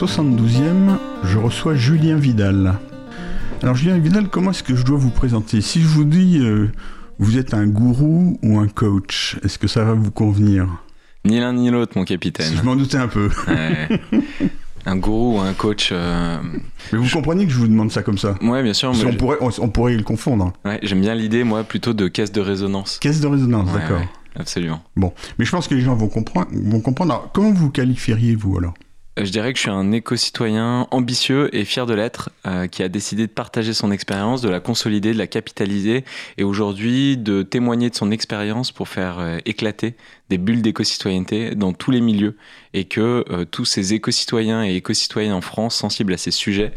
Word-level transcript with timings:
libre, 0.00 0.06
la 0.06 0.06
72e, 0.06 0.98
je 1.24 1.38
reçois 1.38 1.74
Julien 1.74 2.16
Vidal. 2.16 2.74
Alors 3.62 3.74
Julien 3.74 3.98
Vidal, 3.98 4.28
comment 4.28 4.50
est-ce 4.50 4.62
que 4.62 4.74
je 4.76 4.84
dois 4.84 4.98
vous 4.98 5.10
présenter? 5.10 5.60
Si 5.60 5.80
je 5.80 5.86
vous 5.86 6.04
dis 6.04 6.38
euh, 6.38 6.70
vous 7.18 7.38
êtes 7.38 7.54
un 7.54 7.66
gourou 7.66 8.38
ou 8.42 8.58
un 8.58 8.68
coach, 8.68 9.38
est-ce 9.44 9.58
que 9.58 9.68
ça 9.68 9.84
va 9.84 9.94
vous 9.94 10.10
convenir? 10.10 10.66
Ni 11.24 11.40
l'un 11.40 11.54
ni 11.54 11.70
l'autre, 11.70 11.92
mon 11.96 12.04
capitaine. 12.04 12.52
Je 12.56 12.62
m'en 12.62 12.76
doutais 12.76 12.98
un 12.98 13.08
peu. 13.08 13.30
un 14.86 14.96
gourou 14.96 15.38
ou 15.38 15.40
un 15.40 15.54
coach. 15.54 15.90
Euh, 15.92 16.38
Mais 16.92 16.98
vous 16.98 17.08
comprenez 17.08 17.46
que 17.46 17.52
je 17.52 17.58
vous 17.58 17.68
demande 17.68 17.90
ça 17.90 18.02
comme 18.02 18.18
ça? 18.18 18.36
Ouais, 18.42 18.62
bien 18.62 18.74
sûr. 18.74 18.92
on, 18.92 19.14
pourrait, 19.14 19.38
on, 19.40 19.68
pourrait 19.68 19.96
le 19.96 20.04
confondre. 20.04 20.52
Ouais, 20.64 20.78
j'aime 20.82 21.00
bien 21.00 21.14
l'idée, 21.14 21.42
moi, 21.42 21.64
plutôt 21.64 21.94
de 21.94 22.06
caisse 22.06 22.32
de 22.32 22.40
résonance. 22.40 22.98
Caisse 23.00 23.20
de 23.20 23.26
résonance, 23.26 23.72
d'accord. 23.72 24.02
absolument. 24.36 24.82
Bon, 24.94 25.12
mais 25.38 25.44
je 25.44 25.50
pense 25.50 25.66
que 25.66 25.74
les 25.74 25.80
gens 25.80 25.96
vont 25.96 26.08
comprendre. 26.08 26.48
Vont 26.52 26.80
comprendre. 26.80 27.28
comment 27.32 27.52
vous 27.52 27.70
qualifieriez-vous 27.70 28.58
alors? 28.58 28.74
Je 29.16 29.30
dirais 29.30 29.52
que 29.52 29.58
je 29.58 29.62
suis 29.62 29.70
un 29.70 29.92
éco-citoyen 29.92 30.86
ambitieux 30.90 31.54
et 31.54 31.64
fier 31.64 31.86
de 31.86 31.94
l'être, 31.94 32.30
euh, 32.46 32.66
qui 32.66 32.82
a 32.82 32.88
décidé 32.88 33.26
de 33.26 33.32
partager 33.32 33.72
son 33.72 33.90
expérience, 33.90 34.42
de 34.42 34.48
la 34.48 34.60
consolider, 34.60 35.12
de 35.12 35.18
la 35.18 35.26
capitaliser, 35.26 36.04
et 36.36 36.44
aujourd'hui 36.44 37.16
de 37.16 37.42
témoigner 37.42 37.88
de 37.90 37.94
son 37.94 38.10
expérience 38.10 38.72
pour 38.72 38.88
faire 38.88 39.18
euh, 39.18 39.38
éclater 39.46 39.94
des 40.28 40.38
bulles 40.38 40.62
d'éco-citoyenneté 40.62 41.54
dans 41.54 41.72
tous 41.72 41.90
les 41.90 42.00
milieux, 42.00 42.36
et 42.74 42.84
que 42.84 43.44
tous 43.44 43.64
ces 43.64 43.94
éco-citoyens 43.94 44.64
et 44.64 44.76
éco-citoyennes 44.76 45.32
en 45.32 45.40
France 45.40 45.76
sensibles 45.76 46.12
à 46.12 46.18
ces 46.18 46.30
sujets 46.30 46.72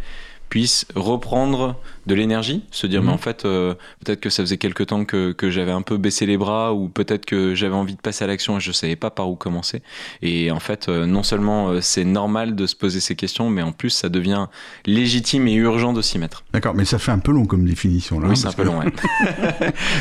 puissent 0.49 0.85
reprendre 0.95 1.75
de 2.07 2.15
l'énergie, 2.15 2.63
se 2.71 2.87
dire 2.87 3.01
mais 3.01 3.09
mhm. 3.09 3.13
en 3.13 3.17
fait 3.19 3.45
euh, 3.45 3.75
peut-être 4.03 4.19
que 4.19 4.31
ça 4.31 4.41
faisait 4.41 4.57
quelque 4.57 4.83
temps 4.83 5.05
que, 5.05 5.31
que 5.31 5.51
j'avais 5.51 5.71
un 5.71 5.83
peu 5.83 5.97
baissé 5.97 6.25
les 6.25 6.37
bras 6.37 6.73
ou 6.73 6.89
peut-être 6.89 7.25
que 7.25 7.53
j'avais 7.53 7.75
envie 7.75 7.95
de 7.95 8.01
passer 8.01 8.23
à 8.23 8.27
l'action 8.27 8.57
et 8.57 8.59
je 8.59 8.71
savais 8.71 8.95
pas 8.95 9.11
par 9.11 9.29
où 9.29 9.35
commencer. 9.35 9.83
Et 10.23 10.49
en 10.49 10.59
fait 10.59 10.89
euh, 10.89 11.05
non 11.05 11.21
seulement 11.21 11.69
euh, 11.69 11.81
c'est 11.81 12.03
normal 12.03 12.55
de 12.55 12.65
se 12.65 12.75
poser 12.75 12.99
ces 12.99 13.15
questions, 13.15 13.49
mais 13.51 13.61
en 13.61 13.71
plus 13.71 13.91
ça 13.91 14.09
devient 14.09 14.47
légitime 14.85 15.47
et 15.47 15.53
urgent 15.53 15.93
de 15.93 16.01
s'y 16.01 16.17
mettre. 16.17 16.43
D'accord, 16.51 16.73
mais 16.73 16.85
ça 16.85 16.97
fait 16.97 17.11
un 17.11 17.19
peu 17.19 17.31
long 17.31 17.45
comme 17.45 17.65
définition 17.65 18.19
là. 18.19 18.29
Oui, 18.29 18.35
c'est 18.35 18.47
un 18.47 18.53
peu 18.53 18.63
long. 18.63 18.79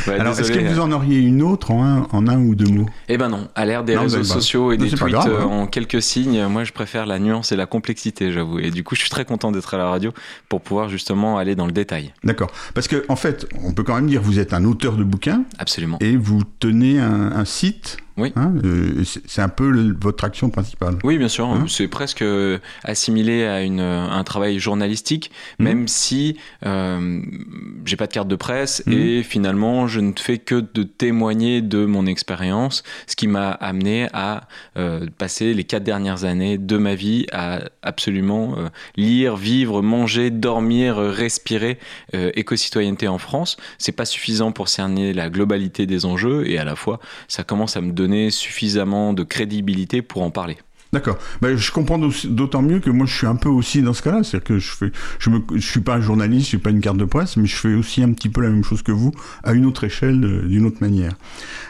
Ouais. 0.06 0.18
Alors 0.18 0.38
est-ce 0.38 0.52
que 0.52 0.58
vous 0.60 0.80
en 0.80 0.90
auriez 0.92 1.18
une 1.18 1.42
autre 1.42 1.70
en 1.70 1.84
un, 1.84 2.06
en 2.12 2.26
un 2.26 2.38
ou 2.40 2.54
deux 2.54 2.70
mots? 2.70 2.86
Eh 3.08 3.18
ben 3.18 3.28
non, 3.28 3.48
à 3.54 3.66
l'ère 3.66 3.84
des 3.84 3.96
réseaux 3.96 4.24
sociaux 4.24 4.72
et 4.72 4.76
des 4.76 4.90
tweets 4.90 5.14
hein. 5.14 5.42
en 5.42 5.66
quelques 5.66 6.00
signes, 6.00 6.46
moi 6.46 6.64
je 6.64 6.72
préfère 6.72 7.04
la 7.04 7.18
nuance 7.18 7.52
et 7.52 7.56
la 7.56 7.66
complexité, 7.66 8.32
j'avoue. 8.32 8.58
Et 8.60 8.70
du 8.70 8.84
coup 8.84 8.94
je 8.94 9.00
suis 9.00 9.10
très 9.10 9.24
content 9.24 9.52
d'être 9.52 9.74
à 9.74 9.78
la 9.78 9.90
radio 9.90 10.12
pour 10.48 10.60
pouvoir 10.60 10.88
justement 10.88 11.38
aller 11.38 11.54
dans 11.54 11.66
le 11.66 11.72
détail. 11.72 12.12
D'accord. 12.24 12.50
Parce 12.74 12.88
qu'en 12.88 12.98
en 13.08 13.16
fait, 13.16 13.46
on 13.64 13.72
peut 13.72 13.82
quand 13.82 13.94
même 13.94 14.06
dire 14.06 14.20
que 14.20 14.26
vous 14.26 14.38
êtes 14.38 14.52
un 14.52 14.64
auteur 14.64 14.96
de 14.96 15.04
bouquins. 15.04 15.44
Absolument. 15.58 15.98
Et 16.00 16.16
vous 16.16 16.42
tenez 16.60 16.98
un 17.00 17.44
site 17.44 17.98
oui. 18.18 18.32
Hein, 18.36 18.54
euh, 18.64 19.02
c'est 19.26 19.42
un 19.42 19.48
peu 19.48 19.94
votre 20.00 20.24
action 20.24 20.50
principale. 20.50 20.98
Oui, 21.04 21.18
bien 21.18 21.28
sûr. 21.28 21.46
Hein 21.46 21.64
c'est 21.78 21.88
presque 21.88 22.22
euh, 22.22 22.58
assimilé 22.82 23.44
à, 23.44 23.62
une, 23.62 23.80
un 23.80 24.24
travail 24.24 24.58
journalistique, 24.58 25.30
mmh. 25.58 25.64
même 25.64 25.88
si 25.88 26.36
euh, 26.66 27.20
j'ai 27.84 27.96
pas 27.96 28.06
de 28.06 28.12
carte 28.12 28.28
de 28.28 28.36
presse 28.36 28.82
mmh. 28.86 28.92
et 28.92 29.22
finalement 29.22 29.86
je 29.86 30.00
ne 30.00 30.12
fais 30.18 30.38
que 30.38 30.64
de 30.74 30.82
témoigner 30.82 31.62
de 31.62 31.84
mon 31.84 32.06
expérience, 32.06 32.82
ce 33.06 33.16
qui 33.16 33.28
m'a 33.28 33.50
amené 33.50 34.08
à 34.12 34.48
euh, 34.76 35.06
passer 35.18 35.54
les 35.54 35.64
quatre 35.64 35.84
dernières 35.84 36.24
années 36.24 36.58
de 36.58 36.76
ma 36.76 36.94
vie 36.94 37.26
à 37.32 37.60
absolument 37.82 38.56
lire, 38.96 39.36
vivre, 39.36 39.82
manger, 39.82 40.30
dormir, 40.30 40.96
respirer 40.96 41.78
éco-citoyenneté 42.12 43.08
en 43.08 43.18
France. 43.18 43.56
C'est 43.78 43.92
pas 43.92 44.04
suffisant 44.04 44.52
pour 44.52 44.68
cerner 44.68 45.12
la 45.12 45.30
globalité 45.30 45.86
des 45.86 46.04
enjeux 46.04 46.48
et 46.48 46.58
à 46.58 46.64
la 46.64 46.76
fois 46.76 47.00
ça 47.28 47.44
commence 47.44 47.76
à 47.76 47.80
me 47.80 47.92
donner 47.92 48.07
suffisamment 48.30 49.12
de 49.12 49.22
crédibilité 49.22 50.02
pour 50.02 50.22
en 50.22 50.30
parler. 50.30 50.58
D'accord. 50.92 51.18
Ben, 51.42 51.54
je 51.54 51.70
comprends 51.70 51.98
d'autant 51.98 52.62
mieux 52.62 52.80
que 52.80 52.88
moi, 52.88 53.06
je 53.06 53.14
suis 53.14 53.26
un 53.26 53.36
peu 53.36 53.50
aussi 53.50 53.82
dans 53.82 53.92
ce 53.92 54.02
cas-là. 54.02 54.22
C'est-à-dire 54.22 54.46
que 54.46 54.58
je 54.58 54.70
fais, 54.70 54.92
je 55.18 55.28
me, 55.28 55.40
je 55.54 55.66
suis 55.66 55.80
pas 55.80 55.96
un 55.96 56.00
journaliste, 56.00 56.44
je 56.44 56.48
suis 56.48 56.58
pas 56.58 56.70
une 56.70 56.80
carte 56.80 56.96
de 56.96 57.04
presse, 57.04 57.36
mais 57.36 57.46
je 57.46 57.56
fais 57.56 57.74
aussi 57.74 58.02
un 58.02 58.12
petit 58.12 58.30
peu 58.30 58.40
la 58.40 58.48
même 58.48 58.64
chose 58.64 58.82
que 58.82 58.92
vous, 58.92 59.12
à 59.44 59.52
une 59.52 59.66
autre 59.66 59.84
échelle, 59.84 60.48
d'une 60.48 60.64
autre 60.64 60.78
manière. 60.80 61.12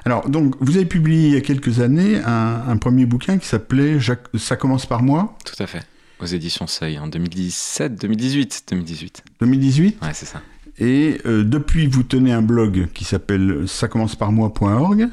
Alors, 0.04 0.28
donc, 0.28 0.54
vous 0.60 0.76
avez 0.76 0.86
publié 0.86 1.28
il 1.28 1.34
y 1.34 1.36
a 1.36 1.40
quelques 1.40 1.80
années 1.80 2.20
un, 2.24 2.76
premier 2.76 3.06
bouquin 3.06 3.38
qui 3.38 3.48
s'appelait 3.48 3.98
Ça 4.36 4.56
commence 4.56 4.86
par 4.86 5.02
moi. 5.02 5.36
Tout 5.44 5.60
à 5.60 5.66
fait. 5.66 5.82
Aux 6.20 6.26
éditions 6.26 6.66
Seuil, 6.66 6.98
en 6.98 7.08
2017, 7.08 8.00
2018, 8.00 8.64
2018. 8.70 9.24
2018 9.40 9.98
Ouais, 10.02 10.08
c'est 10.14 10.26
ça. 10.26 10.42
Et 10.78 11.20
euh, 11.26 11.42
depuis, 11.42 11.88
vous 11.88 12.04
tenez 12.04 12.32
un 12.32 12.42
blog 12.42 12.88
qui 12.94 13.04
s'appelle 13.04 13.64
ça 13.66 13.88
commence 13.88 14.14
par 14.14 14.30
moi.org. 14.30 15.08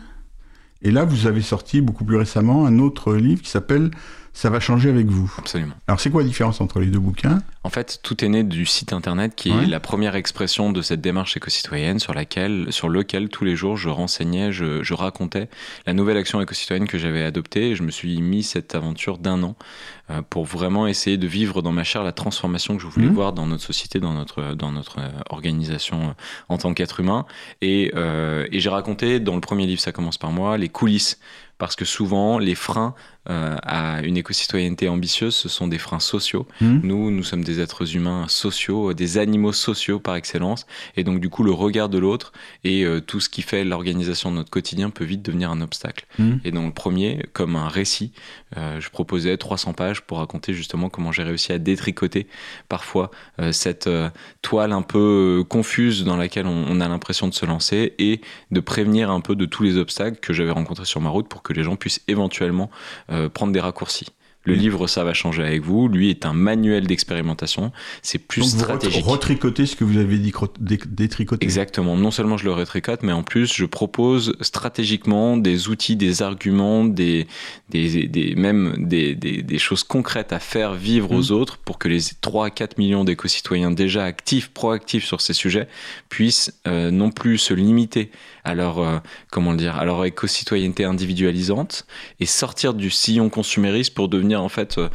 Et 0.86 0.92
là, 0.92 1.04
vous 1.04 1.26
avez 1.26 1.42
sorti 1.42 1.82
beaucoup 1.82 2.06
plus 2.06 2.16
récemment 2.16 2.68
un 2.68 2.78
autre 2.78 3.16
livre 3.16 3.42
qui 3.42 3.50
s'appelle 3.50 3.90
Ça 4.36 4.50
va 4.50 4.60
changer 4.60 4.90
avec 4.90 5.08
vous. 5.08 5.34
Absolument. 5.38 5.76
Alors, 5.88 6.02
c'est 6.02 6.10
quoi 6.10 6.22
la 6.22 6.28
différence 6.28 6.60
entre 6.60 6.82
les 6.82 6.88
deux 6.88 7.00
bouquins? 7.00 7.42
En 7.64 7.70
fait, 7.70 8.00
tout 8.04 8.24
est 8.24 8.28
né 8.28 8.44
du 8.44 8.66
site 8.66 8.92
internet 8.92 9.34
qui 9.34 9.50
est 9.50 9.66
la 9.66 9.80
première 9.80 10.16
expression 10.16 10.74
de 10.74 10.82
cette 10.82 11.00
démarche 11.00 11.38
éco-citoyenne 11.38 12.00
sur, 12.00 12.14
laquelle, 12.14 12.68
sur 12.70 12.90
lequel 12.90 13.30
tous 13.30 13.46
les 13.46 13.56
jours 13.56 13.78
je 13.78 13.88
renseignais, 13.88 14.52
je, 14.52 14.84
je 14.84 14.94
racontais 14.94 15.48
la 15.88 15.94
nouvelle 15.94 16.18
action 16.18 16.42
éco-citoyenne 16.42 16.86
que 16.86 16.98
j'avais 16.98 17.24
adoptée. 17.24 17.70
Et 17.70 17.76
je 17.76 17.84
me 17.84 17.92
suis 17.92 18.22
mis 18.22 18.44
cette 18.44 18.76
aventure 18.76 19.20
d'un 19.20 19.42
an 19.42 19.56
euh, 20.10 20.22
pour 20.22 20.44
vraiment 20.44 20.86
essayer 20.86 21.16
de 21.16 21.28
vivre 21.28 21.62
dans 21.62 21.72
ma 21.72 21.86
chair 21.86 22.04
la 22.04 22.12
transformation 22.12 22.76
que 22.76 22.84
je 22.84 22.88
voulais 22.88 23.08
mmh. 23.08 23.14
voir 23.14 23.32
dans 23.32 23.48
notre 23.48 23.64
société, 23.64 24.02
dans 24.02 24.14
notre, 24.14 24.54
dans 24.54 24.74
notre 24.74 25.00
euh, 25.00 25.10
organisation 25.30 26.10
euh, 26.10 26.14
en 26.50 26.58
tant 26.58 26.74
qu'être 26.74 27.00
humain. 27.00 27.26
Et, 27.62 27.94
et 27.96 28.60
j'ai 28.60 28.70
raconté 28.70 29.22
dans 29.22 29.36
le 29.36 29.42
premier 29.42 29.66
livre, 29.66 29.80
ça 29.80 29.94
commence 29.94 30.18
par 30.18 30.32
moi, 30.32 30.58
les 30.58 30.68
coulisses 30.68 31.20
parce 31.58 31.76
que 31.76 31.86
souvent 31.86 32.38
les 32.38 32.56
freins 32.56 32.96
euh, 33.30 33.56
à 33.64 34.02
une 34.02 34.18
éco-citoyenneté 34.18 34.90
ambitieuse, 34.90 35.36
ce 35.36 35.50
sont 35.50 35.68
des 35.68 35.78
freins 35.78 36.00
sociaux. 36.00 36.48
Mmh. 36.62 36.80
Nous, 36.84 37.12
nous 37.12 37.24
sommes 37.24 37.44
des 37.44 37.60
êtres 37.60 37.96
humains 37.96 38.28
sociaux, 38.28 38.94
des 38.94 39.18
animaux 39.18 39.54
sociaux 39.54 40.00
par 40.00 40.16
excellence, 40.16 40.66
et 40.96 41.04
donc 41.04 41.20
du 41.20 41.30
coup 41.30 41.44
le 41.44 41.52
regard 41.52 41.90
de 41.90 41.98
l'autre 41.98 42.34
et 42.64 42.84
euh, 42.84 43.02
tout 43.02 43.20
ce 43.20 43.30
qui 43.30 43.42
fait 43.42 43.64
l'organisation 43.64 44.32
de 44.32 44.38
notre 44.38 44.50
quotidien 44.50 44.90
peut 44.90 45.06
vite 45.06 45.22
devenir 45.22 45.52
un 45.52 45.62
obstacle. 45.62 46.06
Mmh. 46.20 46.34
Et 46.44 46.52
dans 46.52 46.66
le 46.66 46.72
premier, 46.72 47.26
comme 47.34 47.56
un 47.56 47.68
récit, 47.68 48.12
euh, 48.58 48.80
je 48.80 48.90
proposais 48.90 49.38
300 49.38 49.74
pages 49.74 50.02
pour 50.02 50.20
raconter 50.20 50.54
justement 50.54 50.90
comment 50.90 51.12
j'ai 51.12 51.24
réussi 51.24 51.52
à 51.52 51.58
détricoter 51.58 52.28
parfois 52.70 53.12
cette 53.52 53.90
toile 54.42 54.72
un 54.72 54.82
peu 54.82 55.44
confuse 55.48 56.04
dans 56.04 56.18
laquelle 56.18 56.48
on, 56.48 56.66
on 56.70 56.82
a 56.82 56.88
l'impression 56.88 57.28
de 57.28 57.34
se 57.34 57.46
lancer 57.46 57.94
et 58.00 58.22
de 58.52 58.60
prévenir 58.60 59.10
un 59.10 59.22
peu 59.22 59.36
de 59.36 59.46
tous 59.46 59.64
les 59.64 59.78
obstacles 59.78 60.20
que 60.20 60.34
j'avais 60.34 60.52
rencontrés 60.52 60.86
sur 60.86 61.02
ma 61.02 61.10
route 61.10 61.28
pour 61.28 61.44
que 61.44 61.54
les 61.54 61.64
gens 61.64 61.76
puissent 61.76 62.02
éventuellement 62.08 62.70
euh, 63.15 63.15
prendre 63.34 63.54
des 63.54 63.60
raccourcis. 63.60 64.08
Le 64.46 64.54
livre, 64.54 64.88
ça 64.88 65.04
va 65.04 65.14
changer 65.14 65.44
avec 65.44 65.64
vous. 65.64 65.88
Lui 65.88 66.10
est 66.10 66.26
un 66.26 66.34
manuel 66.34 66.88
d'expérimentation. 66.88 67.72
C'est 68.02 68.20
plus 68.20 68.42
Donc 68.42 68.62
stratégique. 68.62 69.04
Vous 69.04 69.12
retricotez 69.12 69.66
ce 69.66 69.76
que 69.76 69.84
vous 69.84 69.98
avez 69.98 70.18
dit 70.18 70.32
détricoter. 70.60 71.44
Exactement. 71.44 71.98
Non 71.98 72.12
seulement 72.12 72.38
je 72.38 72.46
le 72.46 72.54
retricote, 72.54 73.04
mais 73.04 73.12
en 73.12 73.24
plus 73.24 73.54
je 73.54 73.66
propose 73.66 74.36
stratégiquement 74.42 75.38
des 75.38 75.70
outils, 75.70 75.96
des 75.96 76.22
arguments, 76.22 76.86
des, 76.86 77.28
des, 77.70 78.08
des 78.08 78.36
même 78.36 78.76
des, 78.78 79.16
des, 79.16 79.42
des, 79.42 79.58
choses 79.58 79.84
concrètes 79.84 80.34
à 80.34 80.40
faire 80.40 80.74
vivre 80.74 81.12
aux 81.12 81.32
mmh. 81.32 81.36
autres 81.36 81.58
pour 81.58 81.78
que 81.78 81.88
les 81.88 82.02
3 82.22 82.48
à 82.48 82.50
4 82.50 82.78
millions 82.78 83.04
d'éco-citoyens 83.04 83.72
déjà 83.72 84.04
actifs, 84.04 84.50
proactifs 84.50 85.06
sur 85.06 85.22
ces 85.22 85.34
sujets 85.34 85.68
puissent 86.10 86.54
euh, 86.68 86.92
non 86.92 87.10
plus 87.10 87.38
se 87.38 87.54
limiter 87.54 88.12
à 88.44 88.54
leur, 88.54 88.80
euh, 88.80 89.00
comment 89.32 89.54
dire, 89.54 89.76
à 89.76 89.86
leur 89.86 90.06
éco-citoyenneté 90.06 90.86
individualisante 90.86 91.86
et 92.20 92.26
sortir 92.26 92.74
du 92.74 92.90
sillon 92.90 93.30
consumériste 93.30 93.94
pour 93.94 94.08
devenir 94.08 94.35
en 94.42 94.50
fait 94.50 94.78
euh, 94.78 94.90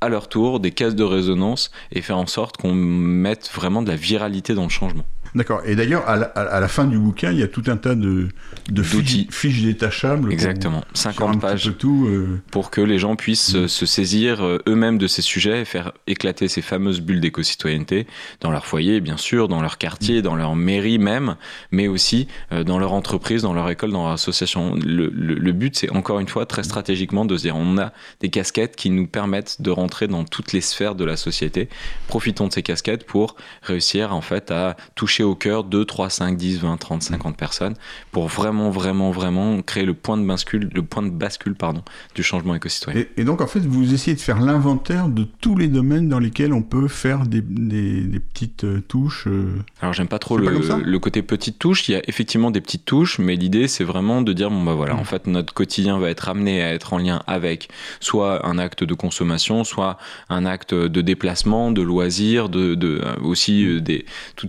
à 0.00 0.08
leur 0.08 0.28
tour 0.28 0.60
des 0.60 0.70
cases 0.70 0.94
de 0.94 1.04
résonance 1.04 1.70
et 1.92 2.02
faire 2.02 2.18
en 2.18 2.26
sorte 2.26 2.56
qu'on 2.56 2.72
mette 2.72 3.50
vraiment 3.52 3.82
de 3.82 3.88
la 3.88 3.96
viralité 3.96 4.54
dans 4.54 4.64
le 4.64 4.68
changement. 4.68 5.04
D'accord. 5.34 5.60
Et 5.66 5.76
d'ailleurs, 5.76 6.08
à, 6.08 6.60
la 6.60 6.68
fin 6.68 6.84
du 6.86 6.98
bouquin, 6.98 7.32
il 7.32 7.38
y 7.38 7.42
a 7.42 7.48
tout 7.48 7.64
un 7.66 7.76
tas 7.76 7.94
de, 7.94 8.28
de 8.70 8.82
fiches, 8.82 9.62
détachables. 9.62 10.32
Exactement. 10.32 10.84
50 10.94 11.40
pages. 11.40 11.72
Tout, 11.78 12.06
euh, 12.06 12.40
Pour 12.50 12.70
que 12.70 12.80
les 12.80 12.98
gens 12.98 13.16
puissent 13.16 13.54
mm. 13.54 13.68
se 13.68 13.86
saisir 13.86 14.42
euh, 14.42 14.58
eux-mêmes 14.68 14.98
de 14.98 15.06
ces 15.06 15.22
sujets 15.22 15.62
et 15.62 15.64
faire 15.64 15.92
éclater 16.06 16.48
ces 16.48 16.62
fameuses 16.62 17.00
bulles 17.00 17.20
d'éco-citoyenneté 17.20 18.06
dans 18.40 18.50
leur 18.50 18.66
foyer, 18.66 19.00
bien 19.00 19.16
sûr, 19.16 19.48
dans 19.48 19.62
leur 19.62 19.78
quartier, 19.78 20.22
dans 20.22 20.36
leur 20.36 20.54
mairie 20.54 20.98
même, 20.98 21.36
mais 21.70 21.88
aussi 21.88 22.28
euh, 22.52 22.64
dans 22.64 22.78
leur 22.78 22.92
entreprise, 22.92 23.42
dans 23.42 23.54
leur 23.54 23.68
école, 23.70 23.90
dans 23.90 24.04
leur 24.04 24.12
association. 24.12 24.74
Le, 24.74 25.08
le 25.08 25.52
but, 25.52 25.76
c'est 25.76 25.90
encore 25.90 26.20
une 26.20 26.28
fois 26.28 26.46
très 26.46 26.62
stratégiquement 26.62 27.24
de 27.24 27.36
se 27.36 27.42
dire 27.42 27.56
on 27.56 27.78
a 27.78 27.92
des 28.20 28.28
casquettes 28.28 28.76
qui 28.76 28.90
nous 28.90 29.06
permettent 29.06 29.62
de 29.62 29.70
rentrer 29.70 30.08
dans 30.08 30.24
toutes 30.24 30.52
les 30.52 30.60
sphères 30.60 30.94
de 30.94 31.04
la 31.04 31.16
société. 31.16 31.68
Profitons 32.06 32.48
de 32.48 32.52
ces 32.52 32.62
casquettes 32.62 33.04
pour 33.04 33.36
réussir 33.62 34.14
en 34.14 34.20
fait 34.20 34.50
à 34.50 34.76
toucher 34.94 35.22
au 35.22 35.34
cœur 35.34 35.64
2, 35.64 35.84
3, 35.84 36.10
5, 36.10 36.36
10, 36.36 36.60
20, 36.60 36.76
30, 36.76 37.02
50 37.02 37.36
personnes 37.36 37.74
pour 38.12 38.28
vraiment, 38.28 38.57
vraiment, 38.70 39.10
vraiment 39.10 39.62
créer 39.62 39.84
le 39.84 39.94
point 39.94 40.16
de 40.16 40.26
bascule, 40.26 40.68
le 40.74 40.82
point 40.82 41.02
de 41.02 41.10
bascule 41.10 41.54
pardon, 41.54 41.82
du 42.14 42.22
changement 42.22 42.54
éco-citoyen. 42.54 43.04
Et, 43.16 43.24
donc, 43.24 43.40
en 43.40 43.46
fait, 43.46 43.60
vous 43.60 43.94
essayez 43.94 44.16
de 44.16 44.20
faire 44.20 44.40
l'inventaire 44.40 45.08
de 45.08 45.26
tous 45.40 45.56
les 45.56 45.68
domaines 45.68 46.08
dans 46.08 46.18
lesquels 46.18 46.52
on 46.52 46.62
peut 46.62 46.88
faire 46.88 47.26
des, 47.26 47.40
des, 47.40 48.20
petites 48.20 48.64
euh, 48.64 48.80
touches. 48.86 49.26
Euh. 49.26 49.56
Alors, 49.80 49.92
j'aime 49.92 50.08
pas 50.08 50.18
trop 50.18 50.36
le, 50.36 50.48
le, 50.84 50.98
côté 50.98 51.22
petite 51.22 51.58
touche. 51.58 51.88
Il 51.88 51.92
y 51.92 51.94
a 51.94 52.02
effectivement 52.08 52.50
des 52.50 52.60
petites 52.60 52.84
touches, 52.84 53.18
mais 53.18 53.36
l'idée, 53.36 53.68
c'est 53.68 53.84
vraiment 53.84 54.22
de 54.22 54.32
dire 54.32 54.50
bon, 54.50 54.62
bah 54.62 54.74
voilà, 54.74 54.94
mmh. 54.94 55.00
en 55.00 55.04
fait, 55.04 55.26
notre 55.26 55.54
quotidien 55.54 55.98
va 55.98 56.10
être 56.10 56.28
amené 56.28 56.62
à 56.62 56.72
être 56.72 56.92
en 56.92 56.98
lien 56.98 57.22
avec 57.26 57.68
soit 58.00 58.46
un 58.46 58.58
acte 58.58 58.84
de 58.84 58.94
consommation, 58.94 59.64
soit 59.64 59.98
un 60.28 60.44
acte 60.44 60.74
de 60.74 61.00
déplacement, 61.00 61.70
de 61.70 61.82
loisirs, 61.82 62.48
de, 62.48 62.74
de 62.74 63.00
euh, 63.04 63.14
aussi 63.22 63.80
des, 63.80 64.04
tout 64.36 64.48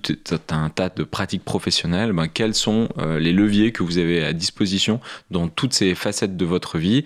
un 0.49 0.69
tas 0.69 0.89
de 0.89 1.03
pratiques 1.03 1.43
professionnelles. 1.43 2.13
Ben, 2.13 2.27
quels 2.27 2.55
sont 2.55 2.89
les 3.19 3.31
leviers 3.31 3.71
que 3.71 3.83
vous 3.83 3.98
avez 3.99 4.23
à 4.23 4.33
disposition 4.33 4.99
dans 5.31 5.47
toutes 5.47 5.73
ces 5.73 5.95
facettes 5.95 6.37
de 6.37 6.45
votre 6.45 6.77
vie 6.77 7.03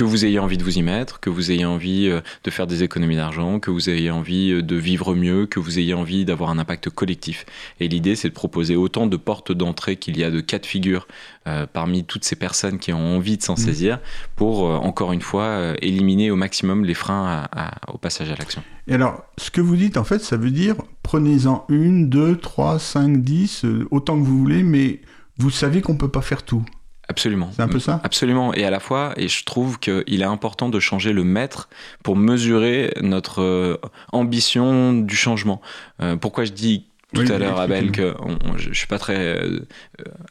que 0.00 0.04
vous 0.04 0.24
ayez 0.24 0.38
envie 0.38 0.56
de 0.56 0.64
vous 0.64 0.78
y 0.78 0.82
mettre, 0.82 1.20
que 1.20 1.28
vous 1.28 1.50
ayez 1.50 1.66
envie 1.66 2.08
euh, 2.08 2.22
de 2.44 2.50
faire 2.50 2.66
des 2.66 2.82
économies 2.82 3.16
d'argent, 3.16 3.60
que 3.60 3.70
vous 3.70 3.90
ayez 3.90 4.10
envie 4.10 4.50
euh, 4.50 4.62
de 4.62 4.76
vivre 4.76 5.14
mieux, 5.14 5.44
que 5.44 5.60
vous 5.60 5.78
ayez 5.78 5.92
envie 5.92 6.24
d'avoir 6.24 6.48
un 6.48 6.58
impact 6.58 6.88
collectif. 6.88 7.44
Et 7.80 7.88
l'idée, 7.88 8.16
c'est 8.16 8.30
de 8.30 8.34
proposer 8.34 8.76
autant 8.76 9.06
de 9.06 9.18
portes 9.18 9.52
d'entrée 9.52 9.96
qu'il 9.96 10.16
y 10.16 10.24
a 10.24 10.30
de 10.30 10.40
cas 10.40 10.58
de 10.58 10.64
figure 10.64 11.06
euh, 11.46 11.66
parmi 11.70 12.04
toutes 12.04 12.24
ces 12.24 12.36
personnes 12.36 12.78
qui 12.78 12.94
ont 12.94 13.16
envie 13.16 13.36
de 13.36 13.42
s'en 13.42 13.52
mmh. 13.52 13.58
saisir 13.58 13.98
pour, 14.36 14.62
encore 14.62 15.12
une 15.12 15.20
fois, 15.20 15.74
éliminer 15.82 16.30
au 16.30 16.36
maximum 16.36 16.84
les 16.84 16.94
freins 16.94 17.46
au 17.92 17.98
passage 17.98 18.30
à 18.30 18.36
l'action. 18.36 18.62
Et 18.88 18.94
alors, 18.94 19.22
ce 19.36 19.50
que 19.50 19.60
vous 19.60 19.76
dites, 19.76 19.98
en 19.98 20.04
fait, 20.04 20.20
ça 20.20 20.38
veut 20.38 20.50
dire 20.50 20.76
prenez-en 21.02 21.66
une, 21.68 22.08
deux, 22.08 22.36
trois, 22.36 22.78
cinq, 22.78 23.22
dix, 23.22 23.66
autant 23.90 24.18
que 24.18 24.24
vous 24.24 24.38
voulez, 24.38 24.62
mais 24.62 25.00
vous 25.40 25.50
savez 25.50 25.80
qu'on 25.80 25.94
ne 25.94 25.98
peut 25.98 26.10
pas 26.10 26.20
faire 26.20 26.42
tout. 26.42 26.64
Absolument. 27.08 27.50
C'est 27.52 27.62
un 27.62 27.68
peu 27.68 27.80
ça? 27.80 28.00
Absolument. 28.04 28.54
Et 28.54 28.64
à 28.64 28.70
la 28.70 28.78
fois, 28.78 29.14
et 29.16 29.26
je 29.26 29.44
trouve 29.44 29.80
qu'il 29.80 30.20
est 30.20 30.22
important 30.22 30.68
de 30.68 30.78
changer 30.78 31.12
le 31.12 31.24
maître 31.24 31.68
pour 32.04 32.14
mesurer 32.14 32.92
notre 33.00 33.42
euh, 33.42 33.80
ambition 34.12 34.92
du 34.92 35.16
changement. 35.16 35.60
Euh, 36.00 36.14
pourquoi 36.16 36.44
je 36.44 36.52
dis 36.52 36.89
tout 37.12 37.32
à 37.32 37.38
l'heure, 37.38 37.60
Abel, 37.60 37.90
que 37.90 38.14
je, 38.56 38.68
ne 38.68 38.74
suis 38.74 38.86
pas 38.86 38.98
très 38.98 39.16
euh, 39.16 39.60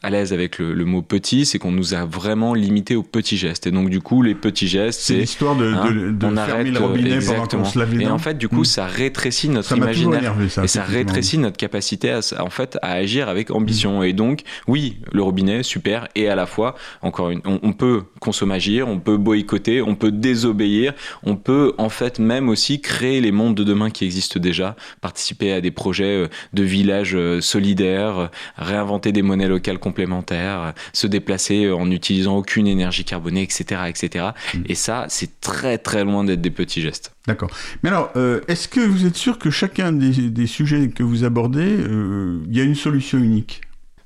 à 0.02 0.10
l'aise 0.10 0.32
avec 0.32 0.58
le, 0.58 0.84
mot 0.84 1.02
petit, 1.02 1.46
c'est 1.46 1.58
qu'on 1.58 1.72
nous 1.72 1.94
a 1.94 2.04
vraiment 2.04 2.54
limité 2.54 2.96
aux 2.96 3.02
petits 3.02 3.36
gestes. 3.36 3.66
Et 3.66 3.70
donc, 3.70 3.90
du 3.90 4.00
coup, 4.00 4.22
les 4.22 4.34
petits 4.34 4.68
gestes, 4.68 5.00
c'est 5.00 5.18
l'histoire 5.18 5.56
de, 5.56 5.72
hein, 5.72 5.90
de, 5.90 6.26
on 6.26 6.36
fermer 6.36 6.70
le 6.70 6.78
robinet 6.78 7.18
pendant 7.20 7.46
qu'on 7.46 7.64
se 7.64 7.78
lave 7.78 7.94
les 7.94 8.04
dents. 8.04 8.10
Et 8.10 8.12
en 8.12 8.18
fait, 8.18 8.38
du 8.38 8.48
coup, 8.48 8.62
hmm. 8.62 8.66
ça 8.66 8.86
rétrécit 8.86 9.48
notre 9.48 9.76
imaginaire 9.76 10.34
et 10.62 10.68
ça 10.68 10.82
rétrécit 10.82 11.38
notre 11.38 11.56
capacité 11.56 12.10
à, 12.10 12.20
en 12.40 12.50
fait, 12.50 12.78
à 12.82 12.92
agir 12.92 13.28
avec 13.28 13.50
ambition. 13.50 14.00
Hmm. 14.00 14.04
Et 14.04 14.12
donc, 14.12 14.42
oui, 14.66 14.98
le 15.12 15.22
robinet, 15.22 15.62
super. 15.62 16.08
Et 16.14 16.28
à 16.28 16.34
la 16.34 16.46
fois, 16.46 16.74
encore 17.02 17.30
une, 17.30 17.40
on, 17.44 17.72
peut 17.72 18.02
consommer 18.20 18.50
agir, 18.54 18.88
on 18.88 18.98
peut 18.98 19.16
boycotter, 19.16 19.82
on 19.82 19.94
peut 19.94 20.10
désobéir, 20.10 20.92
on 21.22 21.36
peut 21.36 21.74
en 21.78 21.88
fait 21.88 22.18
même 22.18 22.48
aussi 22.48 22.80
créer 22.80 23.20
les 23.20 23.32
mondes 23.32 23.54
de 23.54 23.64
demain 23.64 23.90
qui 23.90 24.04
existent 24.04 24.40
déjà, 24.40 24.76
participer 25.00 25.52
à 25.52 25.60
des 25.60 25.70
projets 25.70 26.24
euh, 26.24 26.28
de 26.52 26.64
villages 26.70 27.14
euh, 27.14 27.40
solidaires, 27.40 28.18
euh, 28.18 28.26
réinventer 28.56 29.12
des 29.12 29.22
monnaies 29.22 29.48
locales 29.48 29.78
complémentaires, 29.78 30.60
euh, 30.60 30.72
se 30.92 31.06
déplacer 31.06 31.70
en 31.70 31.86
n'utilisant 31.86 32.36
aucune 32.36 32.66
énergie 32.66 33.04
carbonée, 33.04 33.42
etc. 33.42 33.82
etc. 33.88 34.30
Mm. 34.54 34.58
Et 34.66 34.74
ça, 34.74 35.06
c'est 35.08 35.40
très 35.40 35.76
très 35.76 36.04
loin 36.04 36.24
d'être 36.24 36.40
des 36.40 36.50
petits 36.50 36.80
gestes. 36.80 37.12
D'accord. 37.26 37.50
Mais 37.82 37.90
alors, 37.90 38.12
est-ce 38.48 38.66
que 38.66 38.80
vous 38.80 39.04
êtes 39.04 39.16
sûr 39.16 39.38
que 39.38 39.50
chacun 39.50 39.92
des, 39.92 40.46
sujets 40.46 40.88
que 40.88 41.02
vous 41.02 41.24
abordez, 41.24 41.76
il 42.48 42.56
y 42.56 42.60
a 42.60 42.64
une 42.64 42.74
solution 42.74 43.18
unique? 43.18 43.60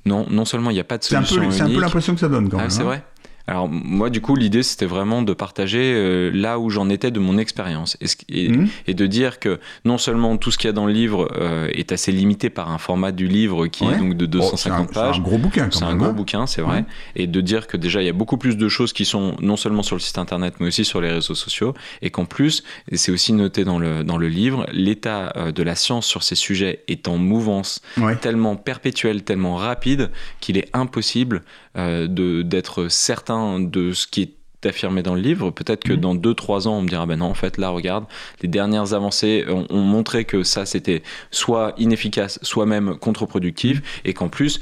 Non, 0.04 0.26
non 0.28 0.44
seulement 0.44 0.70
il 0.70 0.74
n'y 0.74 0.80
a 0.80 0.84
pas 0.84 0.98
de 0.98 1.04
solution 1.04 1.42
unique. 1.42 1.52
C'est 1.52 1.62
un 1.62 1.68
peu 1.68 1.80
l'impression 1.80 2.14
que 2.14 2.20
ça 2.20 2.28
donne 2.28 2.48
quand 2.48 2.58
ah, 2.58 2.62
même. 2.62 2.70
C'est 2.70 2.80
hein. 2.80 2.84
vrai 2.84 3.04
alors 3.46 3.68
moi 3.68 4.08
du 4.08 4.20
coup 4.20 4.36
l'idée 4.36 4.62
c'était 4.62 4.86
vraiment 4.86 5.22
de 5.22 5.34
partager 5.34 5.92
euh, 5.94 6.30
là 6.32 6.58
où 6.58 6.70
j'en 6.70 6.88
étais 6.88 7.10
de 7.10 7.20
mon 7.20 7.36
expérience 7.36 7.98
et, 8.28 8.48
mmh. 8.48 8.68
et, 8.86 8.94
de 8.94 9.06
dire 9.06 9.38
que 9.38 9.60
non 9.84 9.98
seulement 9.98 10.36
tout 10.38 10.50
ce 10.50 10.56
qu'il 10.56 10.68
y 10.68 10.70
a 10.70 10.72
dans 10.72 10.86
le 10.86 10.92
livre 10.92 11.28
euh, 11.36 11.68
est 11.72 11.92
assez 11.92 12.10
limité 12.10 12.48
par 12.48 12.70
un 12.70 12.78
format 12.78 13.12
du 13.12 13.28
livre 13.28 13.66
qui 13.66 13.84
est 13.84 13.98
donc 13.98 14.14
de 14.14 14.26
250 14.26 14.92
pages. 14.92 15.14
C'est 15.14 15.20
un 15.20 15.22
gros 15.22 15.38
bouquin. 15.38 15.68
C'est 15.70 15.84
un 15.84 15.94
gros 15.94 16.06
hein. 16.06 16.12
bouquin, 16.12 16.46
c'est 16.46 16.62
vrai. 16.62 16.84
Et 17.16 17.26
de 17.26 17.40
dire 17.40 17.66
que 17.66 17.76
déjà 17.76 18.02
il 18.02 18.06
y 18.06 18.10
a 18.10 18.14
beaucoup 18.14 18.38
plus 18.38 18.56
de 18.56 18.68
choses 18.68 18.92
qui 18.92 19.04
sont 19.04 19.36
non 19.40 19.56
seulement 19.56 19.82
sur 19.82 19.96
le 19.96 20.00
site 20.00 20.18
internet 20.18 20.54
mais 20.60 20.68
aussi 20.68 20.84
sur 20.84 21.00
les 21.00 21.10
réseaux 21.10 21.34
sociaux 21.34 21.74
et 22.00 22.10
qu'en 22.10 22.24
plus, 22.24 22.62
et 22.90 22.96
c'est 22.96 23.12
aussi 23.12 23.32
noté 23.32 23.64
dans 23.64 23.78
le, 23.78 24.04
dans 24.04 24.16
le 24.16 24.28
livre, 24.28 24.66
l'état 24.72 25.32
euh, 25.36 25.52
de 25.52 25.62
la 25.62 25.74
science 25.74 26.06
sur 26.06 26.22
ces 26.22 26.34
sujets 26.34 26.82
est 26.88 27.08
en 27.08 27.18
mouvance 27.18 27.82
tellement 28.20 28.56
perpétuelle, 28.56 29.22
tellement 29.22 29.56
rapide 29.56 30.10
qu'il 30.40 30.56
est 30.56 30.68
impossible 30.72 31.42
d'être 31.76 32.88
certain 32.88 33.58
de 33.58 33.92
ce 33.92 34.06
qui 34.06 34.22
est 34.22 34.34
affirmé 34.66 35.02
dans 35.02 35.14
le 35.14 35.20
livre. 35.20 35.50
Peut-être 35.50 35.84
que 35.84 35.92
mhm. 35.92 36.00
dans 36.00 36.14
2-3 36.14 36.68
ans, 36.68 36.78
on 36.78 36.82
me 36.82 36.88
dira, 36.88 37.06
ben 37.06 37.18
non, 37.18 37.26
en 37.26 37.34
fait, 37.34 37.58
là, 37.58 37.70
regarde, 37.70 38.04
les 38.42 38.48
dernières 38.48 38.94
avancées 38.94 39.44
ont, 39.48 39.82
montré 39.82 40.24
que 40.24 40.42
ça, 40.42 40.66
c'était 40.66 41.02
soit 41.30 41.74
inefficace, 41.78 42.38
soit 42.42 42.66
même 42.66 42.96
contre-productif, 42.96 44.00
et 44.04 44.14
qu'en 44.14 44.28
plus, 44.28 44.60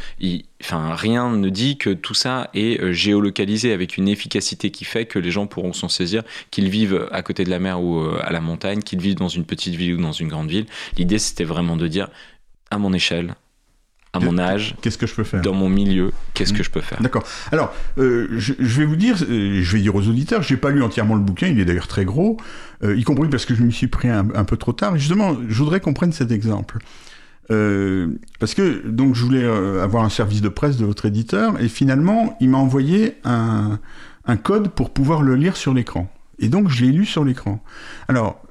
enfin, 0.61 0.95
rien 0.95 1.31
ne 1.31 1.49
dit 1.49 1.79
que 1.79 1.91
tout 1.91 2.15
ça 2.15 2.51
est 2.55 2.81
euh, 2.81 2.93
géolocalisé 2.93 3.73
avec 3.73 3.97
une 3.97 4.09
efficacité 4.09 4.71
qui 4.71 4.85
fait 4.85 5.07
que 5.07 5.19
les 5.19 5.31
gens 5.31 5.47
pourront 5.47 5.73
s'en 5.73 5.89
saisir, 5.89 6.23
qu'ils 6.51 6.69
vivent 6.69 7.09
à 7.13 7.23
côté 7.23 7.45
de 7.45 7.51
la 7.51 7.59
mer 7.59 7.81
ou 7.81 8.01
euh, 8.01 8.19
à 8.23 8.33
la 8.33 8.41
montagne, 8.41 8.81
qu'ils 8.81 9.01
vivent 9.01 9.17
dans 9.17 9.29
une 9.29 9.45
petite 9.45 9.75
ville 9.75 9.95
ou 9.95 10.03
dans 10.03 10.13
une 10.13 10.29
grande 10.29 10.49
ville. 10.49 10.67
L'idée, 10.97 11.19
c'était 11.19 11.45
vraiment 11.45 11.77
de 11.77 11.89
dire, 11.89 12.09
à 12.71 12.79
mon 12.79 12.93
échelle, 12.93 13.35
à 14.15 14.21
mon 14.21 14.39
âge, 14.39 14.75
qu'est-ce 14.83 14.99
que 14.99 15.07
je 15.07 15.15
peux 15.15 15.25
faire 15.25 15.41
Dans 15.41 15.55
mon 15.55 15.71
milieu, 15.71 16.13
qu'est-ce 16.35 16.53
que 16.53 16.61
hmm. 16.61 16.65
je 16.65 16.71
peux 16.71 16.81
faire 16.83 17.01
D'accord. 17.01 17.25
Alors, 17.51 17.73
euh, 17.97 18.29
je, 18.33 18.53
vais 18.53 18.85
vous 18.85 18.97
dire, 18.97 19.17
euh, 19.23 19.63
je 19.63 19.73
vais 19.77 19.81
dire 19.81 19.95
aux 19.95 20.07
auditeurs, 20.07 20.43
j'ai 20.43 20.59
pas 20.59 20.71
lu 20.71 20.83
entièrement 20.83 21.15
le 21.15 21.23
bouquin, 21.23 21.49
il 21.49 21.59
est 21.59 21.65
d'ailleurs 21.65 21.89
très 21.89 22.05
gros, 22.05 22.37
euh, 22.85 22.95
y 22.95 23.05
compris 23.05 23.29
parce 23.31 23.47
que 23.47 23.55
je 23.55 23.63
m'y 23.63 23.73
suis 23.73 23.87
pris 23.87 24.11
un, 24.11 24.25
peu 24.25 24.59
trop 24.59 24.75
tard. 24.75 24.99
Justement, 24.99 25.35
je 25.49 25.59
voudrais 25.59 25.81
qu'on 25.81 25.95
prenne 25.95 26.13
cet 26.13 26.31
exemple. 26.31 26.79
parce 27.49 28.55
que 28.55 28.87
donc 28.87 29.15
je 29.15 29.25
voulais 29.25 29.45
avoir 29.45 30.05
un 30.05 30.11
service 30.11 30.43
de 30.43 30.49
presse 30.49 30.77
de 30.77 30.85
votre 30.85 31.07
éditeur 31.07 31.61
et 31.61 31.69
finalement 31.69 32.37
il 32.41 32.49
m'a 32.49 32.59
envoyé 32.59 33.17
un, 33.25 33.79
un, 34.25 34.37
code 34.37 34.69
pour 34.69 34.91
pouvoir 34.91 35.23
le 35.23 35.37
lire 35.37 35.57
sur 35.57 35.75
l'écran. 35.75 36.11
Et 36.39 36.49
donc 36.49 36.69
je 36.69 36.85
l'ai 36.85 36.93
lu 36.93 37.07
sur 37.07 37.25
l'écran. 37.25 37.63
Alors 38.09 38.43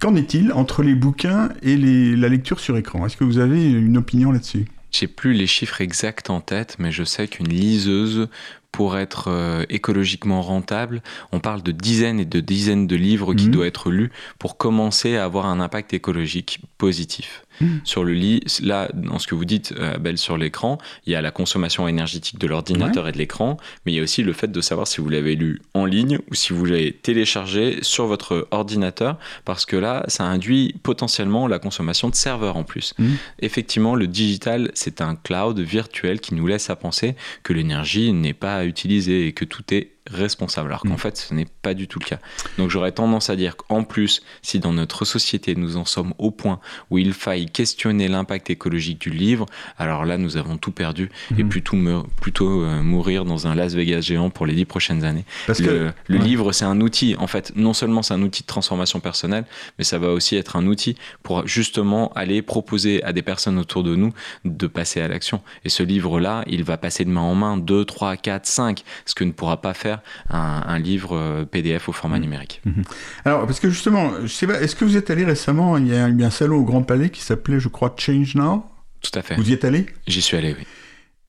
Qu'en 0.00 0.16
est-il 0.16 0.52
entre 0.52 0.82
les 0.82 0.94
bouquins 0.94 1.48
et 1.62 1.76
la 1.76 2.28
lecture 2.28 2.60
sur 2.60 2.76
écran? 2.76 3.06
Est-ce 3.06 3.16
que 3.16 3.24
vous 3.24 3.38
avez 3.38 3.70
une 3.70 3.96
opinion 3.96 4.32
là-dessus? 4.32 4.66
J'ai 4.90 5.06
plus 5.06 5.32
les 5.32 5.46
chiffres 5.46 5.80
exacts 5.80 6.30
en 6.30 6.40
tête, 6.40 6.76
mais 6.78 6.90
je 6.90 7.04
sais 7.04 7.28
qu'une 7.28 7.48
liseuse 7.48 8.28
pour 8.72 8.96
être 8.96 9.28
euh, 9.28 9.64
écologiquement 9.68 10.42
rentable, 10.42 11.02
on 11.32 11.40
parle 11.40 11.62
de 11.62 11.72
dizaines 11.72 12.20
et 12.20 12.24
de 12.24 12.40
dizaines 12.40 12.86
de 12.86 12.96
livres 12.96 13.34
qui 13.34 13.46
mhm. 13.46 13.52
doivent 13.52 13.66
être 13.66 13.90
lus 13.90 14.10
pour 14.38 14.56
commencer 14.56 15.16
à 15.16 15.24
avoir 15.24 15.46
un 15.46 15.60
impact 15.60 15.92
écologique 15.94 16.60
positif. 16.78 17.44
Hmm. 17.60 17.78
Sur 17.84 18.04
le 18.04 18.12
lit, 18.12 18.42
là, 18.62 18.88
dans 18.94 19.18
ce 19.18 19.26
que 19.26 19.34
vous 19.34 19.44
dites, 19.44 19.74
euh, 19.78 19.98
Belle, 19.98 20.18
sur 20.18 20.38
l'écran, 20.38 20.78
il 21.06 21.12
y 21.12 21.14
a 21.14 21.20
la 21.20 21.30
consommation 21.30 21.86
énergétique 21.88 22.38
de 22.38 22.46
l'ordinateur 22.46 23.06
et 23.06 23.12
de 23.12 23.18
l'écran, 23.18 23.58
mais 23.84 23.92
il 23.92 23.96
y 23.96 23.98
a 23.98 24.02
aussi 24.02 24.22
le 24.22 24.32
fait 24.32 24.50
de 24.50 24.60
savoir 24.60 24.86
si 24.86 25.00
vous 25.00 25.08
l'avez 25.08 25.36
lu 25.36 25.60
en 25.74 25.84
ligne 25.84 26.18
ou 26.30 26.34
si 26.34 26.52
vous 26.52 26.64
l'avez 26.64 26.92
téléchargé 26.92 27.78
sur 27.82 28.06
votre 28.06 28.48
ordinateur, 28.50 29.18
parce 29.44 29.66
que 29.66 29.76
là, 29.76 30.04
ça 30.08 30.24
induit 30.24 30.74
potentiellement 30.82 31.46
la 31.48 31.58
consommation 31.58 32.08
de 32.08 32.14
serveurs 32.14 32.56
en 32.56 32.64
plus. 32.64 32.94
Hmm. 32.98 33.14
Effectivement, 33.40 33.94
le 33.94 34.06
digital, 34.06 34.70
c'est 34.74 35.02
un 35.02 35.14
cloud 35.14 35.58
virtuel 35.58 36.20
qui 36.20 36.34
nous 36.34 36.46
laisse 36.46 36.70
à 36.70 36.76
penser 36.76 37.14
que 37.42 37.52
l'énergie 37.52 38.12
n'est 38.12 38.32
pas 38.32 38.59
utiliser 38.64 39.26
et 39.26 39.32
que 39.32 39.44
tout 39.44 39.74
est 39.74 39.99
responsable, 40.10 40.68
alors 40.68 40.80
qu'en 40.80 40.94
mm. 40.94 40.98
fait 40.98 41.16
ce 41.16 41.34
n'est 41.34 41.46
pas 41.62 41.74
du 41.74 41.88
tout 41.88 41.98
le 41.98 42.04
cas. 42.04 42.18
Donc 42.58 42.70
j'aurais 42.70 42.92
tendance 42.92 43.30
à 43.30 43.36
dire 43.36 43.56
qu'en 43.56 43.84
plus, 43.84 44.22
si 44.42 44.58
dans 44.58 44.72
notre 44.72 45.04
société 45.04 45.54
nous 45.54 45.76
en 45.76 45.84
sommes 45.84 46.14
au 46.18 46.30
point 46.30 46.60
où 46.90 46.98
il 46.98 47.12
faille 47.12 47.46
questionner 47.46 48.08
l'impact 48.08 48.50
écologique 48.50 49.00
du 49.00 49.10
livre, 49.10 49.46
alors 49.78 50.04
là 50.04 50.18
nous 50.18 50.36
avons 50.36 50.56
tout 50.56 50.72
perdu 50.72 51.10
et 51.36 51.44
mm. 51.44 51.48
plutôt, 51.48 51.76
plutôt 52.20 52.62
euh, 52.62 52.82
mourir 52.82 53.24
dans 53.24 53.46
un 53.46 53.54
Las 53.54 53.74
Vegas 53.74 54.00
géant 54.00 54.30
pour 54.30 54.46
les 54.46 54.54
dix 54.54 54.64
prochaines 54.64 55.04
années. 55.04 55.24
Parce 55.46 55.60
le, 55.60 55.66
que 55.66 55.92
le 56.08 56.18
livre 56.18 56.52
c'est 56.52 56.64
un 56.64 56.80
outil, 56.80 57.16
en 57.18 57.26
fait, 57.26 57.52
non 57.56 57.72
seulement 57.72 58.02
c'est 58.02 58.14
un 58.14 58.22
outil 58.22 58.42
de 58.42 58.46
transformation 58.46 59.00
personnelle, 59.00 59.44
mais 59.78 59.84
ça 59.84 59.98
va 59.98 60.08
aussi 60.08 60.36
être 60.36 60.56
un 60.56 60.66
outil 60.66 60.96
pour 61.22 61.46
justement 61.46 62.12
aller 62.14 62.42
proposer 62.42 63.02
à 63.04 63.12
des 63.12 63.22
personnes 63.22 63.58
autour 63.58 63.82
de 63.82 63.96
nous 63.96 64.12
de 64.44 64.66
passer 64.66 65.00
à 65.00 65.08
l'action. 65.08 65.42
Et 65.64 65.68
ce 65.68 65.82
livre-là, 65.82 66.42
il 66.46 66.64
va 66.64 66.76
passer 66.76 67.04
de 67.04 67.10
main 67.10 67.20
en 67.20 67.34
main 67.34 67.56
2, 67.56 67.84
3, 67.84 68.16
4, 68.16 68.46
5, 68.46 68.82
ce 69.04 69.14
que 69.14 69.24
ne 69.24 69.32
pourra 69.32 69.60
pas 69.60 69.74
faire 69.74 69.89
un, 70.28 70.78
livre 70.78 71.16
euh, 71.16 71.44
PDF 71.44 71.88
au 71.88 71.92
format 71.92 72.18
mmh. 72.18 72.22
numérique. 72.22 72.62
Mmh. 72.64 72.82
Alors, 73.24 73.46
parce 73.46 73.60
que 73.60 73.70
justement, 73.70 74.12
je 74.22 74.28
sais 74.28 74.46
pas, 74.46 74.60
est-ce 74.60 74.76
que 74.76 74.84
vous 74.84 74.96
êtes 74.96 75.10
allé 75.10 75.24
récemment, 75.24 75.76
il 75.76 75.88
y 75.88 75.94
a 75.94 76.04
un 76.04 76.30
salon 76.30 76.56
au 76.56 76.64
Grand 76.64 76.82
Palais 76.82 77.10
qui 77.10 77.22
s'appelait, 77.22 77.60
je 77.60 77.68
crois, 77.68 77.94
Change 77.98 78.34
Now? 78.34 78.64
Tout 79.02 79.18
à 79.18 79.22
fait. 79.22 79.36
Vous 79.36 79.50
y 79.50 79.52
êtes 79.52 79.64
allé? 79.64 79.86
J'y 80.06 80.22
suis 80.22 80.36
allé, 80.36 80.54
oui. 80.58 80.66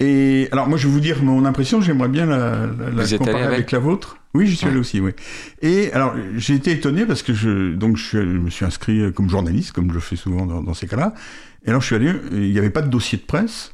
Et 0.01 0.49
alors 0.51 0.67
moi 0.67 0.79
je 0.79 0.87
vais 0.87 0.93
vous 0.93 0.99
dire 0.99 1.21
mon 1.21 1.45
impression, 1.45 1.79
j'aimerais 1.79 2.07
bien 2.07 2.25
la, 2.25 2.65
la, 2.65 3.17
comparer 3.17 3.43
avec... 3.43 3.71
la 3.71 3.77
vôtre. 3.77 4.17
Oui, 4.33 4.47
j'y 4.47 4.55
suis 4.55 4.65
allé 4.65 4.79
aussi, 4.79 4.99
oui. 4.99 5.11
Et 5.61 5.93
alors 5.93 6.15
j'ai 6.37 6.55
été 6.55 6.71
étonné 6.71 7.05
parce 7.05 7.21
que 7.21 7.35
je 7.35 7.75
donc 7.75 7.97
je, 7.97 8.17
me 8.17 8.49
suis 8.49 8.65
inscrit 8.65 9.13
comme 9.13 9.29
journaliste, 9.29 9.73
comme 9.73 9.93
je 9.93 9.99
fais 9.99 10.15
souvent 10.15 10.47
dans, 10.47 10.73
ces 10.73 10.87
cas-là. 10.87 11.13
Et 11.65 11.69
alors 11.69 11.81
je 11.81 11.85
suis 11.85 11.95
allé, 11.95 12.13
il 12.31 12.51
n'y 12.51 12.57
avait 12.57 12.71
pas 12.71 12.81
de 12.81 12.89
dossier 12.89 13.19
de 13.19 13.23
presse. 13.23 13.73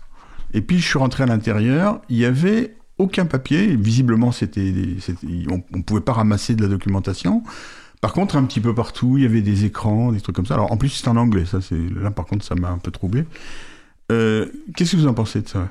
Et 0.54 0.60
puis 0.60 0.80
je 0.80 0.86
suis 0.86 1.00
rentré 1.00 1.24
à 1.24 1.28
l'intérieur, 1.28 2.02
il 2.10 2.18
y 2.18 2.26
avait 2.26 2.76
aucun 2.98 3.26
papier. 3.26 3.76
Visiblement, 3.76 4.32
c'était, 4.32 4.74
on, 5.50 5.64
ne 5.78 5.84
pouvait 5.84 6.02
pas 6.02 6.14
ramasser 6.14 6.56
de 6.56 6.62
la 6.62 6.68
documentation. 6.68 7.44
Par 8.02 8.14
contre, 8.14 8.36
un 8.36 8.44
petit 8.44 8.60
peu 8.60 8.76
partout, 8.76 9.18
il 9.18 9.24
y 9.24 9.26
avait 9.26 9.42
des 9.42 9.66
écrans, 9.66 10.12
des 10.12 10.22
trucs 10.22 10.36
comme 10.36 10.46
ça. 10.46 10.54
Alors 10.54 10.72
en 10.72 10.78
plus, 10.78 10.90
c'est 10.90 11.08
en 11.08 11.18
anglais. 11.18 11.46
Ça, 11.46 11.62
c'est 11.62 11.80
là 11.96 12.12
par 12.12 12.26
contre, 12.26 12.46
ça 12.46 12.56
m'a 12.56 12.70
un 12.70 12.78
peu 12.78 12.92
troublé. 12.92 13.26
Euh, 14.12 14.48
qu'est-ce 14.76 14.94
que 14.94 14.98
vous 14.98 15.08
en 15.08 15.14
pensez 15.14 15.42
de 15.42 15.48
ça? 15.48 15.68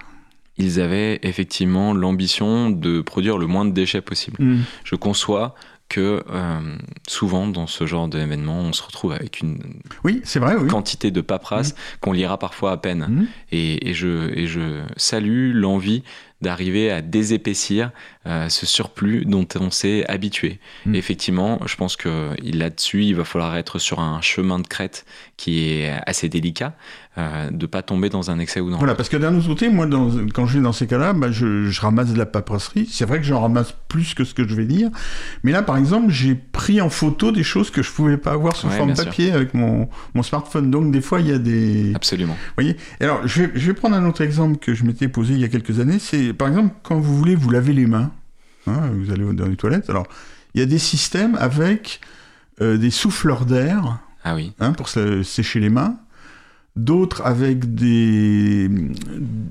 Ils 0.59 0.81
avaient 0.81 1.21
effectivement 1.23 1.93
l'ambition 1.93 2.71
de 2.71 3.01
produire 3.01 3.39
le 3.39 3.47
moins 3.47 3.65
de 3.65 3.71
déchets 3.71 4.01
possible. 4.01 4.43
Mm. 4.43 4.63
Je 4.85 4.97
conçois 4.97 5.55
que 5.89 6.25
euh, 6.29 6.77
souvent 7.07 7.47
dans 7.47 7.67
ce 7.67 7.87
genre 7.87 8.09
d'événement, 8.09 8.59
on 8.59 8.73
se 8.73 8.83
retrouve 8.83 9.13
avec 9.13 9.41
une 9.41 9.59
oui, 10.03 10.21
c'est 10.25 10.41
vrai, 10.41 10.57
quantité 10.69 11.11
de 11.11 11.21
paperasse 11.21 11.73
mm. 11.73 11.77
qu'on 12.01 12.13
lira 12.13 12.39
parfois 12.39 12.73
à 12.73 12.77
peine. 12.77 13.07
Mm. 13.09 13.27
Et, 13.53 13.95
je, 13.95 14.31
et 14.37 14.47
je 14.47 14.83
salue 14.97 15.53
l'envie 15.55 16.03
d'arriver 16.43 16.91
à 16.91 17.01
désépaissir 17.01 17.91
euh, 18.27 18.49
ce 18.49 18.67
surplus 18.67 19.25
dont 19.25 19.47
on 19.59 19.71
s'est 19.71 20.05
habitué. 20.07 20.59
effectivement, 20.93 21.61
je 21.67 21.77
pense 21.77 21.97
que 21.97 22.31
là-dessus, 22.43 23.05
il 23.05 23.15
va 23.15 23.25
falloir 23.25 23.57
être 23.57 23.79
sur 23.79 24.01
un 24.01 24.21
chemin 24.21 24.59
de 24.59 24.67
crête 24.67 25.07
qui 25.37 25.69
est 25.69 25.93
assez 26.07 26.29
délicat, 26.29 26.75
euh, 27.19 27.51
de 27.51 27.65
pas 27.65 27.81
tomber 27.81 28.11
dans 28.11 28.31
un 28.31 28.39
excès 28.39 28.61
ou 28.61 28.69
non. 28.69 28.77
Voilà, 28.77 28.95
parce 28.95 29.09
que 29.09 29.17
d'un 29.17 29.35
autre 29.35 29.47
côté, 29.47 29.71
moi, 29.71 29.87
dans, 29.87 30.11
quand 30.35 30.47
je 30.47 30.59
vais 30.59 30.63
dans 30.63 30.73
ces 30.73 30.87
cas-là, 30.87 31.15
bah, 31.15 31.31
je, 31.31 31.71
je, 31.71 31.81
ramasse 31.81 32.13
de 32.13 32.19
la 32.19 32.27
paperasserie. 32.27 32.87
C'est 32.91 33.07
vrai 33.07 33.19
que 33.19 33.25
j'en 33.25 33.41
ramasse 33.41 33.75
plus 33.89 34.13
que 34.13 34.25
ce 34.25 34.35
que 34.35 34.47
je 34.47 34.55
vais 34.55 34.67
dire. 34.67 34.91
Mais 35.43 35.53
là, 35.53 35.63
par 35.63 35.79
exemple, 35.79 36.11
j'ai 36.11 36.35
pris 36.35 36.81
en 36.83 36.91
photo 36.91 37.33
des 37.33 37.43
choses 37.43 37.71
que 37.71 37.83
je 37.83 37.91
pouvais 37.91 38.19
pas 38.19 38.33
avoir 38.33 38.55
sous 38.55 38.69
forme 38.69 38.93
papier 38.95 39.33
avec 39.33 39.55
mon, 39.55 39.89
mon, 40.15 40.23
smartphone. 40.23 40.71
Donc, 40.71 40.91
des 40.91 41.01
fois, 41.01 41.21
il 41.21 41.29
y 41.29 41.33
a 41.33 41.39
des... 41.39 41.93
Absolument. 41.95 42.35
Vous 42.35 42.63
voyez? 42.63 42.77
Alors, 43.01 43.27
je 43.27 43.45
vais, 43.45 43.53
je 43.55 43.67
vais, 43.67 43.75
prendre 43.75 43.97
un 43.97 44.07
autre 44.07 44.21
exemple 44.21 44.59
que 44.59 44.75
je 44.75 44.85
m'étais 44.85 45.09
posé 45.09 45.33
il 45.33 45.41
y 45.41 45.45
a 45.45 45.49
quelques 45.49 45.81
années. 45.81 45.99
C'est, 45.99 46.26
par 46.33 46.49
exemple, 46.49 46.75
quand 46.83 46.99
vous 46.99 47.17
voulez 47.17 47.35
vous 47.35 47.51
laver 47.51 47.73
les 47.73 47.87
mains, 47.87 48.13
hein, 48.67 48.91
vous 48.95 49.11
allez 49.11 49.25
dans 49.35 49.47
les 49.47 49.57
toilettes. 49.57 49.91
Alors, 49.91 50.07
il 50.55 50.61
y 50.61 50.63
a 50.63 50.67
des 50.67 50.79
systèmes 50.79 51.37
avec 51.37 52.01
euh, 52.61 52.79
des 52.79 52.91
souffleurs 52.91 53.45
d'air. 53.45 53.99
Ah 54.25 54.35
oui. 54.35 54.53
Hein, 54.59 54.73
pour 54.73 54.89
se 54.89 55.23
sécher 55.23 55.61
les 55.61 55.69
mains 55.69 55.97
d'autres 56.77 57.23
avec 57.25 57.75
des... 57.75 58.69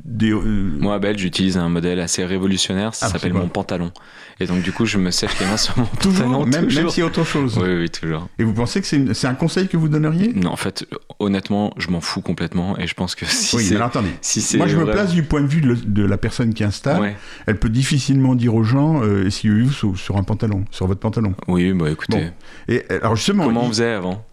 des 0.05 0.31
euh, 0.31 0.77
Moi, 0.79 0.93
Abel, 0.93 1.17
j'utilise 1.17 1.57
un 1.57 1.69
modèle 1.69 1.99
assez 1.99 2.23
révolutionnaire, 2.23 2.93
ça 2.93 3.09
s'appelle 3.09 3.33
mon 3.33 3.47
pantalon. 3.47 3.91
Et 4.39 4.47
donc, 4.47 4.61
du 4.61 4.71
coup, 4.71 4.85
je 4.85 4.97
me 4.97 5.11
sèche 5.11 5.39
les 5.39 5.45
mains 5.45 5.57
sur 5.57 5.77
mon 5.77 5.85
toujours, 5.99 6.45
Même, 6.45 6.71
même 6.71 6.89
s'il 6.89 6.99
y 6.99 7.01
a 7.01 7.05
autre 7.05 7.23
chose 7.23 7.57
Oui, 7.57 7.73
oui, 7.75 7.89
toujours. 7.89 8.27
Et 8.37 8.43
vous 8.43 8.53
pensez 8.53 8.81
que 8.81 9.13
c'est 9.13 9.27
un 9.27 9.33
conseil 9.33 9.67
que 9.67 9.77
vous 9.77 9.89
donneriez? 9.89 10.33
Non, 10.33 10.51
en 10.51 10.55
fait, 10.57 10.85
honnêtement, 11.19 11.73
je 11.77 11.89
m'en 11.89 12.01
fous 12.01 12.21
complètement. 12.21 12.77
Et 12.77 12.85
je 12.85 12.93
pense 12.93 13.15
que 13.15 13.25
si 13.25 13.55
oui, 13.55 13.73
alors 13.73 13.87
attendez. 13.87 14.11
Si 14.21 14.57
Moi, 14.57 14.67
je 14.67 14.77
me 14.77 14.85
place 14.85 15.11
du 15.11 15.23
point 15.23 15.41
de 15.41 15.47
vue 15.47 15.61
de, 15.61 16.05
la 16.05 16.17
personne 16.17 16.53
qui 16.53 16.63
installe. 16.63 17.15
Elle 17.47 17.57
peut 17.57 17.69
difficilement 17.69 18.35
dire 18.35 18.53
aux 18.55 18.63
gens 18.63 19.01
euh, 19.01 19.29
si 19.29 19.49
vous 19.49 19.71
sur, 19.71 19.97
sur 19.97 20.17
un 20.17 20.23
pantalon, 20.23 20.65
sur 20.71 20.87
votre 20.87 20.99
pantalon. 20.99 21.33
Oui, 21.47 21.73
bah 21.73 21.89
écoutez. 21.89 22.29
Et 22.67 22.83
alors 22.89 23.15
justement... 23.15 23.45
Comment 23.45 23.63
on 23.63 23.69
faisait 23.69 23.93
avant? 23.93 24.25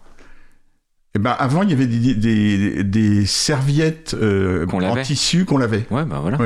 Eh 1.15 1.19
ben, 1.19 1.35
avant, 1.37 1.61
il 1.61 1.69
y 1.69 1.73
avait 1.73 1.85
des, 1.85 2.15
des, 2.15 2.83
des 2.83 3.25
serviettes 3.25 4.15
euh, 4.19 4.65
en 4.67 4.95
tissu 5.01 5.45
qu'on 5.45 5.59
lavait. 5.59 5.85
Ouais, 5.91 6.05
bah 6.05 6.19
voilà. 6.21 6.37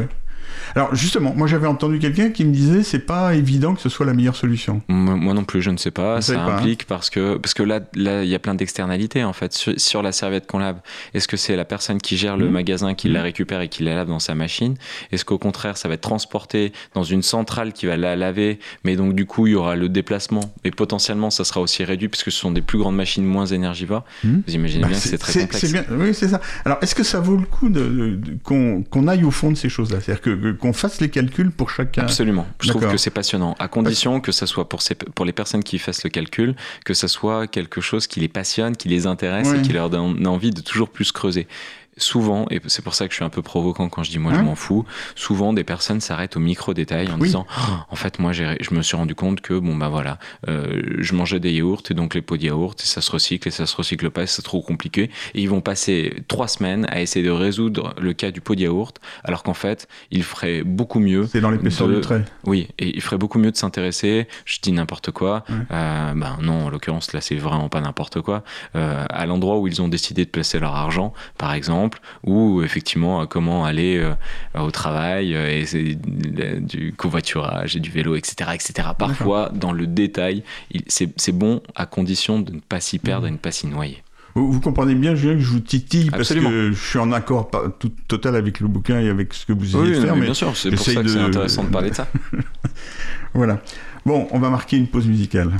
Alors 0.78 0.94
justement, 0.94 1.34
moi 1.36 1.48
j'avais 1.48 1.66
entendu 1.66 1.98
quelqu'un 1.98 2.30
qui 2.30 2.46
me 2.46 2.52
disait 2.52 2.84
c'est 2.84 3.00
pas 3.00 3.34
évident 3.34 3.74
que 3.74 3.82
ce 3.82 3.90
soit 3.90 4.06
la 4.06 4.14
meilleure 4.14 4.36
solution. 4.36 4.84
Moi 4.88 5.34
non 5.34 5.44
plus, 5.44 5.64
je 5.64 5.72
ne 5.72 5.78
sais 5.78 5.90
pas. 5.90 6.22
ça 6.22 6.40
hein. 6.40 6.56
implique 6.56 6.86
parce 6.86 7.10
que 7.10 7.38
parce 7.38 7.56
que 7.56 7.64
là 7.64 7.80
là 7.96 8.24
il 8.24 8.30
y 8.30 8.36
a 8.36 8.40
plein 8.40 8.54
d'externalités 8.54 9.24
en 9.24 9.34
fait 9.34 9.54
sur, 9.54 10.04
la 10.04 10.12
serviette 10.12 10.46
qu'on 10.46 10.60
lave. 10.60 10.80
Est-ce 11.16 11.28
que 11.28 11.36
c'est 11.36 11.56
la 11.56 11.66
personne 11.66 12.00
qui 12.00 12.16
gère 12.16 12.38
le 12.38 12.48
mmh. 12.48 12.52
magasin 12.52 12.94
qui 12.94 13.10
la 13.10 13.22
mmh. 13.22 13.24
récupère 13.24 13.62
et 13.62 13.70
qui 13.70 13.82
la 13.82 13.96
lave 13.96 14.08
dans 14.08 14.20
sa 14.20 14.36
machine? 14.36 14.76
Est-ce 15.12 15.26
qu'au 15.26 15.40
contraire 15.40 15.78
ça 15.78 15.88
va 15.88 15.96
être 15.96 16.02
transporté 16.02 16.72
dans 16.94 17.04
une 17.04 17.24
centrale 17.24 17.74
qui 17.74 17.88
va 17.88 17.98
la 17.98 18.16
laver, 18.16 18.60
mais 18.84 18.96
donc 18.96 19.16
du 19.16 19.26
coup 19.26 19.48
il 19.48 19.54
y 19.54 19.56
aura 19.56 19.76
le 19.76 19.90
déplacement? 19.90 20.54
Et 20.64 20.70
potentiellement 20.70 21.32
ça 21.32 21.44
sera 21.44 21.60
aussi 21.60 21.86
réduit 21.86 22.08
puisque 22.08 22.32
ce 22.32 22.40
sont 22.40 22.52
des 22.52 22.62
plus 22.62 22.78
grandes 22.78 22.96
machines 22.96 23.26
moins 23.26 23.48
énergivores. 23.48 24.06
Mmh. 24.24 24.38
Vous 24.46 24.54
imaginez 24.54 24.84
bah, 24.84 24.90
bien 24.90 25.00
que 25.00 25.08
c'est 25.08 25.18
très 25.18 25.42
complexe. 25.42 25.74
oui 25.90 26.14
c'est 26.14 26.28
ça. 26.28 26.40
Alors 26.66 26.78
est-ce 26.84 26.94
que 26.94 27.04
ça 27.04 27.20
vaut 27.20 27.38
le 27.38 27.48
coup 27.48 27.70
de, 27.70 28.20
qu'on 28.44 29.08
aille 29.08 29.24
au 29.24 29.32
fond 29.32 29.50
de 29.50 29.58
ces 29.58 29.70
choses-là? 29.70 30.02
C'est-à-dire 30.02 30.22
que 30.22 30.52
qu'on 30.68 30.74
fasse 30.74 31.00
les 31.00 31.10
calculs 31.10 31.52
pour 31.52 31.70
chacun. 31.70 32.02
Absolument. 32.02 32.46
Je 32.62 32.70
trouve 32.70 32.90
que 32.92 32.98
c'est 32.98 33.10
passionnant, 33.10 33.56
à 33.58 33.68
condition 33.70 34.20
que 34.20 34.34
ça 34.34 34.46
soit 34.46 34.68
pour, 34.68 34.82
ces, 34.82 34.96
pour 34.96 35.26
les 35.26 35.32
personnes 35.32 35.64
qui 35.64 35.80
fassent 35.80 36.04
le 36.04 36.10
calcul, 36.10 36.56
que 36.84 36.94
ça 36.94 37.08
soit 37.08 37.48
quelque 37.48 37.80
chose 37.80 38.08
qui 38.08 38.20
les 38.20 38.28
passionne, 38.28 38.76
qui 38.76 38.90
les 38.90 39.08
intéresse 39.08 39.48
et 39.54 39.62
qui 39.62 39.72
leur 39.72 39.90
donne 39.90 40.28
envie 40.28 40.52
de 40.52 40.62
toujours 40.62 40.90
plus 40.90 41.12
creuser 41.12 41.48
souvent, 41.98 42.46
et 42.50 42.62
c'est 42.68 42.84
pour 42.84 42.94
ça 42.94 43.08
que 43.08 43.12
je 43.12 43.18
suis 43.18 43.26
un 43.26 43.30
peu 43.30 43.42
provocant 43.42 43.90
quand 43.90 44.04
je 44.04 44.12
dis 44.12 44.20
moi 44.20 44.34
je 44.34 44.42
m'en 44.42 44.56
fous, 44.56 44.86
souvent 45.16 45.54
des 45.54 45.64
personnes 45.64 46.02
s'arrêtent 46.02 46.38
au 46.38 46.40
micro 46.40 46.74
détail 46.74 47.10
en 47.12 47.18
disant 47.18 47.46
oh, 47.58 47.74
en 47.90 47.96
fait 47.96 48.20
moi 48.20 48.32
je 48.34 48.74
me 48.74 48.82
suis 48.82 48.96
rendu 48.96 49.16
compte 49.16 49.42
que 49.42 49.54
bon 49.54 49.76
bah 49.76 49.90
voilà 49.90 50.20
euh, 50.48 50.82
je 50.98 51.14
mangeais 51.16 51.40
des 51.40 51.52
yaourts 51.52 51.84
et 51.90 51.94
donc 51.94 52.14
les 52.14 52.22
pots 52.22 52.38
de 52.38 52.44
yaourt 52.44 52.80
et 52.82 52.86
ça 52.86 53.02
se 53.02 53.12
recycle 53.12 53.48
et 53.48 53.52
ça 53.52 53.66
se 53.66 53.76
recycle 53.76 54.10
pas 54.10 54.28
c'est 54.28 54.42
trop 54.42 54.62
compliqué. 54.62 55.10
Et 55.34 55.42
ils 55.42 55.50
vont 55.50 55.62
passer 55.62 56.24
trois 56.28 56.48
semaines 56.48 56.86
à 56.90 57.02
essayer 57.02 57.26
de 57.26 57.32
résoudre 57.32 57.94
le 58.00 58.14
cas 58.14 58.32
du 58.32 58.42
pot 58.42 58.56
de 58.56 58.62
yaourt 58.62 59.00
alors 59.24 59.44
qu'en 59.44 59.54
fait 59.54 59.88
il 60.12 60.24
ferait 60.24 60.64
beaucoup 60.64 61.00
mieux 61.00 61.28
c'est 61.28 61.42
dans 61.42 61.52
l'épaisseur 61.52 61.88
du 61.88 62.02
trait. 62.02 62.24
Oui 62.46 62.68
et 62.78 62.96
il 62.96 63.02
ferait 63.02 63.18
beaucoup 63.18 63.40
mieux 63.40 63.52
de 63.52 63.58
s'intéresser 63.58 64.28
je 64.46 64.60
dis 64.62 64.72
n'importe 64.72 65.12
quoi 65.12 65.44
euh, 65.50 66.14
ben 66.14 66.38
non 66.42 66.66
en 66.66 66.70
l'occurrence 66.70 67.14
là 67.14 67.22
c'est 67.22 67.36
vraiment 67.36 67.70
pas 67.70 67.82
n'importe 67.82 68.22
quoi 68.22 68.44
euh, 68.76 69.06
à 69.10 69.26
l'endroit 69.26 69.58
où 69.58 69.68
ils 69.68 69.82
ont 69.82 69.88
décidé 69.88 70.26
de 70.26 70.30
placer 70.30 70.60
leur 70.60 70.76
argent 70.76 71.14
par 71.38 71.54
exemple 71.54 71.87
ou 72.26 72.62
effectivement 72.64 73.26
comment 73.26 73.66
aller 73.66 73.98
euh, 73.98 74.14
au 74.60 74.72
travail 74.72 75.36
euh, 75.36 75.64
et 75.74 75.96
du 76.62 76.94
covoiturage 76.94 77.76
et 77.76 77.80
du 77.80 77.90
vélo, 77.90 78.16
etc. 78.16 78.52
etc. 78.54 78.90
Parfois, 78.98 79.52
dans 79.54 79.72
le 79.72 79.88
détail, 79.88 80.44
c'est 80.88 81.32
bon 81.32 81.62
à 81.76 81.86
condition 81.86 82.40
de 82.40 82.54
ne 82.54 82.60
pas 82.60 82.80
s'y 82.80 83.00
perdre 83.00 83.28
et 83.28 83.30
de 83.30 83.36
ne 83.36 83.40
pas 83.40 83.52
s'y 83.52 83.68
noyer. 83.68 84.04
Vous, 84.36 84.60
comprenez 84.60 84.94
bien, 84.94 85.16
Julien, 85.16 85.34
que 85.34 85.40
je 85.40 85.50
vous 85.50 85.60
titille 85.60 86.12
parce 86.12 86.32
que 86.32 86.72
je 86.72 86.90
suis 86.90 87.00
en 87.00 87.12
accord 87.12 87.50
tout, 87.80 87.92
total 88.08 88.36
avec 88.36 88.60
le 88.60 88.68
bouquin 88.68 89.00
et 89.00 89.10
avec 89.10 89.34
ce 89.34 89.48
que 89.48 89.54
vous 89.54 89.76
essayez 89.76 89.96
de 89.96 90.02
faire. 90.02 90.16
mais 90.16 90.26
bien 90.26 90.34
sûr, 90.36 90.56
c'est 90.56 90.70
pour 90.70 90.86
ça 90.86 91.02
que 91.02 91.08
c'est 91.08 91.20
intéressant 91.20 91.64
de 91.64 91.70
parler 91.70 91.90
de 91.90 91.96
ça. 91.96 92.08
voilà. 93.34 93.60
Bon, 94.06 94.28
on 94.32 94.40
va 94.40 94.50
marquer 94.50 94.78
une 94.78 94.88
pause 94.88 95.08
musicale. 95.08 95.52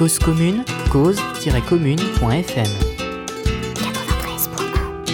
Cause 0.00 0.18
commune, 0.18 0.64
cause-commune.fm. 0.90 2.66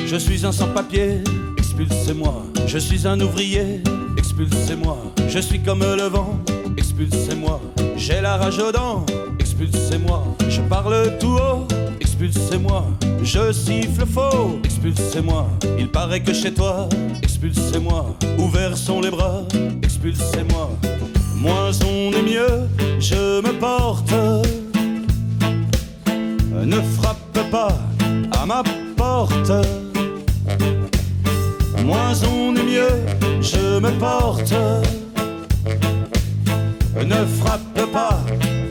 Je 0.06 0.14
suis 0.14 0.46
un 0.46 0.52
sans-papier, 0.52 1.24
expulsez-moi. 1.58 2.46
Je 2.68 2.78
suis 2.78 3.04
un 3.04 3.20
ouvrier, 3.20 3.82
expulsez-moi. 4.16 4.96
Je 5.28 5.40
suis 5.40 5.58
comme 5.58 5.80
le 5.80 6.04
vent, 6.04 6.38
expulsez-moi. 6.76 7.60
J'ai 7.96 8.20
la 8.20 8.36
rage 8.36 8.60
aux 8.60 8.70
dents, 8.70 9.04
expulsez-moi. 9.40 10.22
Je 10.48 10.60
parle 10.60 11.18
tout 11.18 11.34
haut, 11.34 11.66
expulsez-moi. 12.00 12.86
Je 13.24 13.50
siffle 13.50 14.06
faux, 14.06 14.60
expulsez-moi. 14.62 15.50
Il 15.80 15.88
paraît 15.88 16.22
que 16.22 16.32
chez 16.32 16.54
toi, 16.54 16.88
expulsez-moi. 17.24 18.14
Ouverts 18.38 18.76
sont 18.76 19.00
les 19.00 19.10
bras, 19.10 19.42
expulsez-moi. 19.82 20.70
Moins 21.34 21.72
on 21.82 22.12
est 22.12 22.22
mieux, 22.22 22.68
je 23.00 23.40
me 23.40 23.52
porte 23.58 24.14
ne 26.66 26.80
frappe 26.80 27.38
pas 27.50 27.68
à 28.32 28.44
ma 28.44 28.62
porte. 28.96 29.52
Moins 31.84 32.12
on 32.24 32.56
est 32.56 32.62
mieux, 32.64 33.40
je 33.40 33.78
me 33.78 33.90
porte. 33.98 34.52
Ne 36.96 37.24
frappe 37.40 37.92
pas 37.92 38.18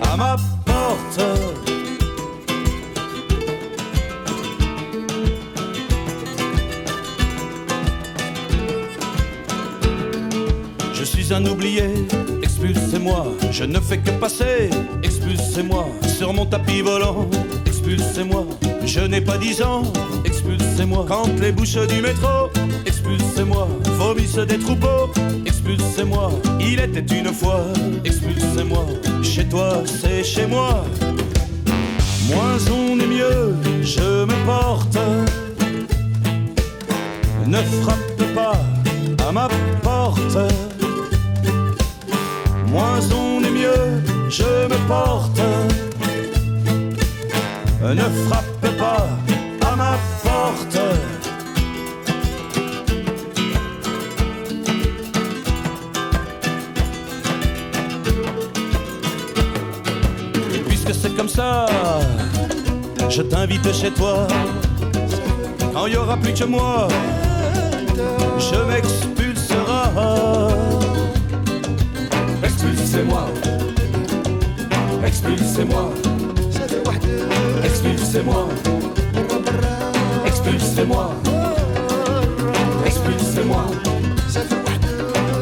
à 0.01 0.17
ma 0.17 0.35
porte. 0.65 1.21
Je 10.93 11.03
suis 11.03 11.33
un 11.33 11.45
oublié, 11.45 11.85
expulsez-moi, 12.43 13.27
je 13.51 13.63
ne 13.63 13.79
fais 13.79 13.99
que 13.99 14.11
passer, 14.11 14.69
expulsez-moi 15.01 15.85
sur 16.17 16.33
mon 16.33 16.45
tapis 16.45 16.81
volant 16.81 17.29
expulsez-moi. 17.85 18.45
Je 18.85 19.01
n'ai 19.01 19.21
pas 19.21 19.37
dix 19.37 19.61
ans, 19.61 19.83
expulsez-moi. 20.25 21.05
Quand 21.07 21.27
les 21.39 21.51
bouches 21.51 21.77
du 21.87 22.01
métro, 22.01 22.49
expulsez-moi. 22.85 23.67
Vomissent 23.97 24.35
des 24.35 24.57
troupeaux, 24.57 25.11
expulsez-moi. 25.45 26.31
Il 26.59 26.79
était 26.79 27.05
une 27.15 27.31
fois, 27.31 27.61
expulsez-moi. 28.03 28.85
Chez 29.21 29.45
toi, 29.45 29.83
c'est 29.85 30.23
chez 30.23 30.47
moi. 30.47 30.83
Moins 32.27 32.57
on 32.71 32.99
est 32.99 33.07
mieux, 33.07 33.55
je 33.83 34.25
me 34.25 34.45
porte. 34.45 34.97
Ne 37.45 37.61
frappe 37.83 38.33
pas 38.33 38.59
à 39.27 39.31
ma 39.31 39.47
porte. 39.83 40.37
Moins 42.67 42.99
on 43.11 43.43
est 43.43 43.51
mieux, 43.51 44.01
je 44.29 44.67
me 44.67 44.87
porte 44.87 45.39
puisque 60.67 60.93
c'est 60.93 61.15
comme 61.15 61.29
ça, 61.29 61.67
je 63.09 63.21
t'invite 63.21 63.71
chez 63.71 63.91
toi. 63.91 64.27
Quand 65.73 65.85
il 65.85 65.93
y 65.93 65.97
aura 65.97 66.17
plus 66.17 66.33
que 66.33 66.45
moi, 66.45 66.87
je 68.39 68.55
m'expulsera. 68.67 69.91
Expulsez-moi. 72.43 73.27
Expulsez-moi. 75.05 75.91
Expulsez-moi. 77.63 78.47
Expulsez-moi. 80.25 81.11
Expulsez-moi. 82.85 83.65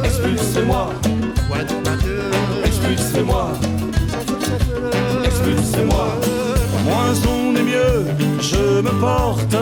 Expulsez-moi. 0.03 0.93
Expulsez-moi. 2.65 3.51
Expulsez-moi. 5.25 6.08
Moins 6.86 7.15
on 7.27 7.55
est 7.55 7.63
mieux, 7.63 8.05
je 8.41 8.82
me 8.82 8.91
porte. 9.00 9.55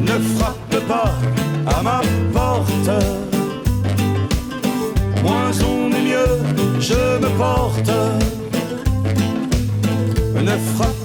Ne 0.00 0.18
frappe 0.36 0.86
pas 0.86 1.12
à 1.66 1.82
ma 1.82 2.00
porte. 2.32 2.90
Moins 5.22 5.52
on 5.62 5.90
est 5.92 6.04
mieux, 6.10 6.80
je 6.80 7.18
me 7.18 7.28
porte. 7.36 8.37
Ne 10.48 10.56
frappe 10.56 10.97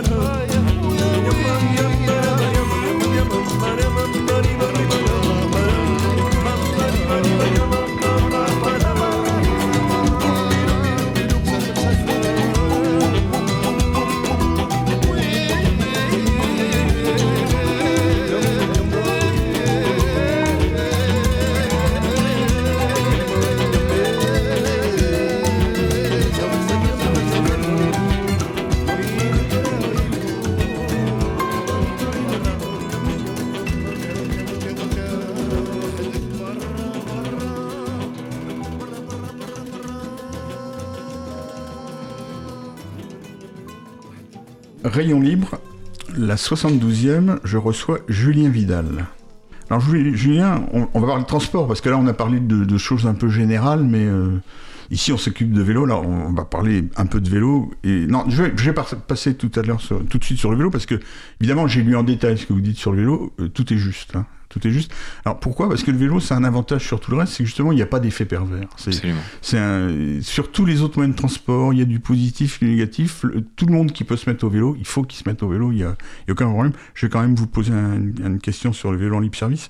Oh. 0.00 0.57
Rayon 44.98 45.20
libre, 45.20 45.60
la 46.16 46.34
72e, 46.34 47.38
je 47.44 47.56
reçois 47.56 48.00
Julien 48.08 48.48
Vidal. 48.48 49.06
Alors 49.70 49.80
Ju- 49.80 50.16
Julien, 50.16 50.62
on, 50.72 51.00
va 51.00 51.06
parler 51.06 51.22
de 51.22 51.28
transport, 51.28 51.68
parce 51.68 51.80
que 51.80 51.88
là 51.88 51.96
on 51.96 52.06
a 52.08 52.12
parlé 52.12 52.40
de, 52.40 52.64
de 52.64 52.78
choses 52.78 53.06
un 53.06 53.14
peu 53.14 53.28
générales, 53.28 53.84
mais 53.84 54.04
euh, 54.06 54.40
ici 54.90 55.12
on 55.12 55.16
s'occupe 55.18 55.52
de 55.52 55.62
vélo, 55.62 55.86
là 55.86 55.96
on 55.98 56.32
va 56.32 56.44
parler 56.44 56.84
un 56.96 57.06
peu 57.06 57.20
de 57.20 57.28
vélo. 57.28 57.70
Et 57.84 58.06
non, 58.06 58.24
je 58.28 58.42
vais, 58.42 58.52
je 58.56 58.70
vais 58.70 58.74
passer 59.06 59.34
tout 59.34 59.50
à 59.56 59.62
l'heure, 59.62 59.80
tout 60.08 60.18
de 60.18 60.24
suite 60.24 60.38
sur 60.38 60.50
le 60.50 60.56
vélo, 60.56 60.70
parce 60.70 60.86
que 60.86 60.98
évidemment 61.40 61.66
j'ai 61.66 61.82
lu 61.82 61.96
en 61.96 62.02
détail 62.02 62.38
ce 62.38 62.46
que 62.46 62.52
vous 62.52 62.60
dites 62.60 62.78
sur 62.78 62.92
le 62.92 62.98
vélo, 62.98 63.32
euh, 63.40 63.48
tout 63.48 63.72
est 63.72 63.76
juste. 63.78 64.16
hein, 64.16 64.26
tout 64.50 64.66
est 64.66 64.70
juste. 64.70 64.90
Alors 65.26 65.38
pourquoi? 65.40 65.68
Parce 65.68 65.82
que 65.82 65.90
le 65.90 65.98
vélo, 65.98 66.20
c'est 66.20 66.32
un 66.32 66.42
avantage 66.42 66.86
sur 66.86 67.00
tout 67.00 67.10
le 67.10 67.18
reste, 67.18 67.34
c'est 67.34 67.42
que 67.42 67.46
justement 67.46 67.70
il 67.70 67.74
n'y 67.76 67.82
a 67.82 67.86
pas 67.86 68.00
d'effet 68.00 68.24
pervers. 68.24 68.66
C'est- 68.78 68.94
Absolument. 68.94 69.20
c'est 69.42 69.58
un- 69.58 70.22
sur 70.22 70.50
tous 70.50 70.64
les 70.64 70.80
autres 70.80 70.96
moyens 70.96 71.14
de 71.14 71.18
transport, 71.18 71.74
il 71.74 71.80
y 71.80 71.82
a 71.82 71.84
du 71.84 72.00
positif, 72.00 72.58
du 72.60 72.70
négatif. 72.70 73.24
Le- 73.24 73.42
tout 73.42 73.66
le 73.66 73.74
monde 73.74 73.92
qui 73.92 74.04
peut 74.04 74.16
se 74.16 74.28
mettre 74.30 74.44
au 74.44 74.48
vélo, 74.48 74.74
il 74.78 74.86
faut 74.86 75.02
qu'il 75.02 75.22
se 75.22 75.28
mette 75.28 75.42
au 75.42 75.48
vélo, 75.50 75.70
il 75.70 75.76
n'y 75.76 75.82
a, 75.82 75.96
aucun 76.30 76.48
problème. 76.48 76.72
Je 76.94 77.04
vais 77.04 77.10
quand 77.10 77.20
même 77.20 77.34
vous 77.34 77.46
poser 77.46 77.72
un- 77.74 78.00
une 78.26 78.38
question 78.40 78.72
sur 78.72 78.90
le 78.90 78.96
vélo 78.96 79.16
en 79.16 79.20
libre 79.20 79.36
service. 79.36 79.68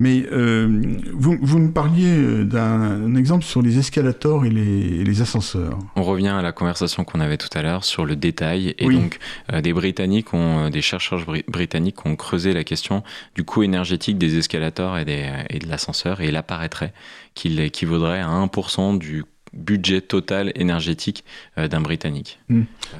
Mais 0.00 0.26
euh, 0.32 0.96
vous, 1.12 1.38
vous 1.40 1.58
me 1.58 1.70
parliez 1.70 2.08
euh, 2.16 2.44
d'un 2.44 2.64
un 3.04 3.14
exemple 3.14 3.44
sur 3.44 3.62
les 3.62 3.78
escalators 3.78 4.44
et 4.44 4.50
les, 4.50 5.00
et 5.00 5.04
les 5.04 5.22
ascenseurs. 5.22 5.78
On 5.94 6.02
revient 6.02 6.28
à 6.28 6.42
la 6.42 6.50
conversation 6.50 7.04
qu'on 7.04 7.20
avait 7.20 7.36
tout 7.36 7.48
à 7.56 7.62
l'heure 7.62 7.84
sur 7.84 8.04
le 8.04 8.16
détail. 8.16 8.74
Et 8.78 8.86
Oui. 8.86 8.96
donc, 8.96 9.18
euh, 9.52 9.60
des 9.60 9.72
Britanniques 9.72 10.34
ont, 10.34 10.66
euh, 10.66 10.70
des 10.70 10.82
chercheurs 10.82 11.20
bri- 11.20 11.44
britanniques 11.48 12.04
ont 12.06 12.16
creusé 12.16 12.52
la 12.52 12.64
question 12.64 13.04
du 13.36 13.44
coût 13.44 13.62
énergétique 13.62 14.18
des 14.18 14.36
escalators 14.36 14.98
et, 14.98 15.04
des, 15.04 15.28
et 15.48 15.60
de 15.60 15.68
l'ascenseur. 15.68 16.20
Et 16.20 16.28
il 16.28 16.36
apparaîtrait 16.36 16.92
qu'il 17.34 17.60
équivaudrait 17.60 18.20
à 18.20 18.28
1% 18.28 18.98
du 18.98 19.24
budget 19.56 20.00
total 20.00 20.52
énergétique 20.54 21.24
euh, 21.58 21.68
d'un 21.68 21.80
Britannique. 21.80 22.38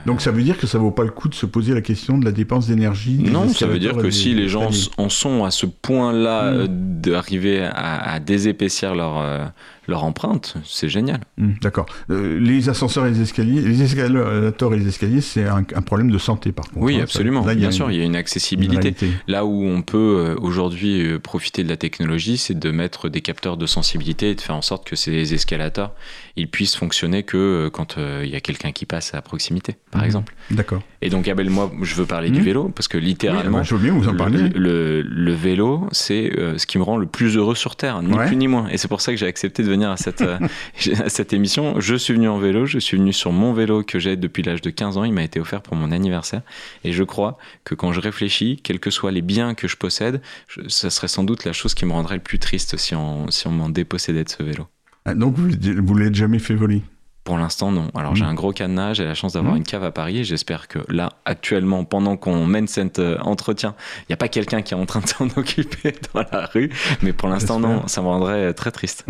Donc 0.06 0.20
ça 0.20 0.30
veut 0.30 0.42
dire 0.42 0.56
que 0.58 0.66
ça 0.66 0.78
vaut 0.78 0.90
pas 0.90 1.04
le 1.04 1.10
coup 1.10 1.28
de 1.28 1.34
se 1.34 1.46
poser 1.46 1.74
la 1.74 1.80
question 1.80 2.18
de 2.18 2.24
la 2.24 2.32
dépense 2.32 2.66
d'énergie. 2.68 3.18
Non, 3.18 3.48
ça 3.48 3.66
veut 3.66 3.78
dire 3.78 3.96
que 3.96 4.10
si 4.10 4.34
les 4.34 4.48
gens 4.48 4.70
en 4.96 5.08
sont 5.08 5.44
à 5.44 5.50
ce 5.50 5.66
point-là 5.66 6.52
Mm. 6.52 6.56
euh, 6.56 6.66
d'arriver 6.68 7.60
à, 7.64 8.12
à 8.12 8.20
désépaissir 8.20 8.94
leur, 8.94 9.18
euh, 9.18 9.44
leur 9.86 10.04
empreinte, 10.04 10.54
c'est 10.64 10.88
génial. 10.88 11.20
Hum, 11.40 11.54
D'accord. 11.60 11.86
Euh, 12.10 12.38
les 12.40 12.68
ascenseurs 12.68 13.06
et 13.06 13.10
les 13.10 13.20
escaliers, 13.20 13.60
les 13.60 13.82
escalators 13.82 14.74
et 14.74 14.78
les 14.78 14.88
escaliers, 14.88 15.20
c'est 15.20 15.44
un, 15.46 15.58
un 15.74 15.82
problème 15.82 16.10
de 16.10 16.18
santé 16.18 16.52
par 16.52 16.66
contre. 16.66 16.78
Oui, 16.84 16.94
hein, 16.94 16.98
ça- 16.98 17.02
absolument. 17.04 17.44
là, 17.44 17.54
Bien 17.54 17.70
sûr, 17.70 17.90
il 17.90 17.98
y 17.98 18.00
a 18.00 18.04
une 18.04 18.16
accessibilité. 18.16 18.94
Là 19.28 19.44
où 19.44 19.64
on 19.64 19.82
peut 19.82 19.98
euh, 19.98 20.36
aujourd'hui 20.40 21.02
euh, 21.06 21.18
profiter 21.18 21.64
de 21.64 21.68
la 21.68 21.76
technologie, 21.76 22.36
c'est 22.36 22.58
de 22.58 22.70
mettre 22.70 23.08
des 23.08 23.20
capteurs 23.20 23.56
de 23.56 23.66
sensibilité 23.66 24.30
et 24.30 24.34
de 24.34 24.40
faire 24.40 24.56
en 24.56 24.62
sorte 24.62 24.86
que 24.86 24.96
ces 24.96 25.34
escalators 25.34 25.92
ils 26.36 26.48
puissent 26.50 26.74
fonctionner 26.76 27.22
que 27.22 27.68
quand 27.72 27.96
euh, 27.96 28.22
il 28.24 28.30
y 28.30 28.34
a 28.34 28.40
quelqu'un 28.40 28.72
qui 28.72 28.86
passe 28.86 29.14
à 29.14 29.22
proximité, 29.22 29.76
par 29.92 30.00
Mhm. 30.00 30.06
exemple. 30.06 30.34
D'accord. 30.50 30.82
Et 31.00 31.08
donc, 31.10 31.28
Abel, 31.28 31.48
moi, 31.48 31.70
je 31.82 31.94
veux 31.94 32.06
parler 32.06 32.30
du 32.30 32.40
Mhm. 32.40 32.44
vélo 32.44 32.68
parce 32.74 32.88
que 32.88 32.98
littéralement, 32.98 33.62
Oui, 33.70 33.88
vous 33.90 34.08
en 34.08 34.12
le- 34.12 34.16
parler. 34.16 34.48
Le, 34.48 35.00
le 35.02 35.32
vélo, 35.32 35.86
c'est 35.92 36.32
euh, 36.38 36.58
ce 36.58 36.66
qui 36.66 36.78
me 36.78 36.82
rend 36.82 36.96
le 36.96 37.06
plus 37.06 37.36
heureux 37.36 37.54
sur 37.54 37.76
Terre, 37.76 38.02
ni 38.02 38.12
Ouais. 38.14 38.26
plus 38.26 38.36
ni 38.36 38.48
moins. 38.48 38.66
Et 38.68 38.78
c'est 38.78 38.88
pour 38.88 39.00
ça 39.00 39.12
que 39.12 39.18
j'ai 39.18 39.26
accepté 39.26 39.62
de 39.62 39.73
venir 39.74 39.90
à 39.90 39.96
cette, 39.96 40.22
euh, 40.22 40.38
cette 41.08 41.32
émission. 41.32 41.80
Je 41.80 41.94
suis 41.94 42.14
venu 42.14 42.28
en 42.28 42.38
vélo, 42.38 42.66
je 42.66 42.78
suis 42.78 42.96
venu 42.96 43.12
sur 43.12 43.32
mon 43.32 43.52
vélo 43.52 43.82
que 43.82 43.98
j'ai 43.98 44.16
depuis 44.16 44.42
l'âge 44.42 44.60
de 44.62 44.70
15 44.70 44.96
ans. 44.98 45.04
Il 45.04 45.12
m'a 45.12 45.22
été 45.22 45.40
offert 45.40 45.62
pour 45.62 45.76
mon 45.76 45.92
anniversaire. 45.92 46.42
Et 46.84 46.92
je 46.92 47.04
crois 47.04 47.38
que 47.64 47.74
quand 47.74 47.92
je 47.92 48.00
réfléchis, 48.00 48.58
quels 48.62 48.80
que 48.80 48.90
soient 48.90 49.12
les 49.12 49.22
biens 49.22 49.54
que 49.54 49.68
je 49.68 49.76
possède, 49.76 50.20
je- 50.48 50.68
ça 50.68 50.90
serait 50.90 51.08
sans 51.08 51.24
doute 51.24 51.44
la 51.44 51.52
chose 51.52 51.74
qui 51.74 51.84
me 51.87 51.92
rendrait 51.92 52.16
le 52.16 52.22
plus 52.22 52.38
triste 52.38 52.76
si 52.76 52.94
on, 52.94 53.30
si 53.30 53.46
on 53.46 53.50
m'en 53.50 53.68
dépossédait 53.68 54.24
de 54.24 54.28
ce 54.30 54.42
vélo. 54.42 54.66
Ah, 55.04 55.14
Donc 55.14 55.37
vous 55.37 55.48
ne 55.48 55.98
l'avez 56.00 56.14
jamais 56.14 56.38
fait 56.38 56.54
voler? 56.54 56.82
Pour 57.24 57.38
l'instant, 57.38 57.72
non. 57.72 57.88
Alors, 57.94 58.14
j'ai 58.14 58.24
Mm. 58.24 58.28
un 58.28 58.34
gros 58.34 58.52
cadenas, 58.52 58.92
j'ai 58.94 59.04
la 59.04 59.14
chance 59.14 59.32
d'avoir 59.32 59.54
Mm. 59.54 59.58
une 59.58 59.62
cave 59.62 59.82
à 59.82 59.90
Paris 59.90 60.18
et 60.18 60.24
j'espère 60.24 60.68
que 60.68 60.78
là, 60.90 61.08
actuellement, 61.24 61.84
pendant 61.84 62.16
qu'on 62.18 62.44
mène 62.46 62.68
cet 62.68 62.98
euh, 62.98 63.16
entretien, 63.22 63.74
il 64.00 64.04
n'y 64.10 64.12
a 64.12 64.16
pas 64.18 64.28
quelqu'un 64.28 64.60
qui 64.60 64.74
est 64.74 64.76
en 64.76 64.84
train 64.84 65.00
de 65.00 65.06
s'en 65.08 65.26
occuper 65.37 65.94
dans 66.12 66.20
la 66.30 66.44
rue. 66.52 66.68
Mais 67.02 67.14
pour 67.14 67.28
l'instant, 67.30 67.58
non, 67.58 67.87
ça 67.87 68.02
me 68.02 68.08
rendrait 68.08 68.52
très 68.52 68.70
triste. 68.70 69.06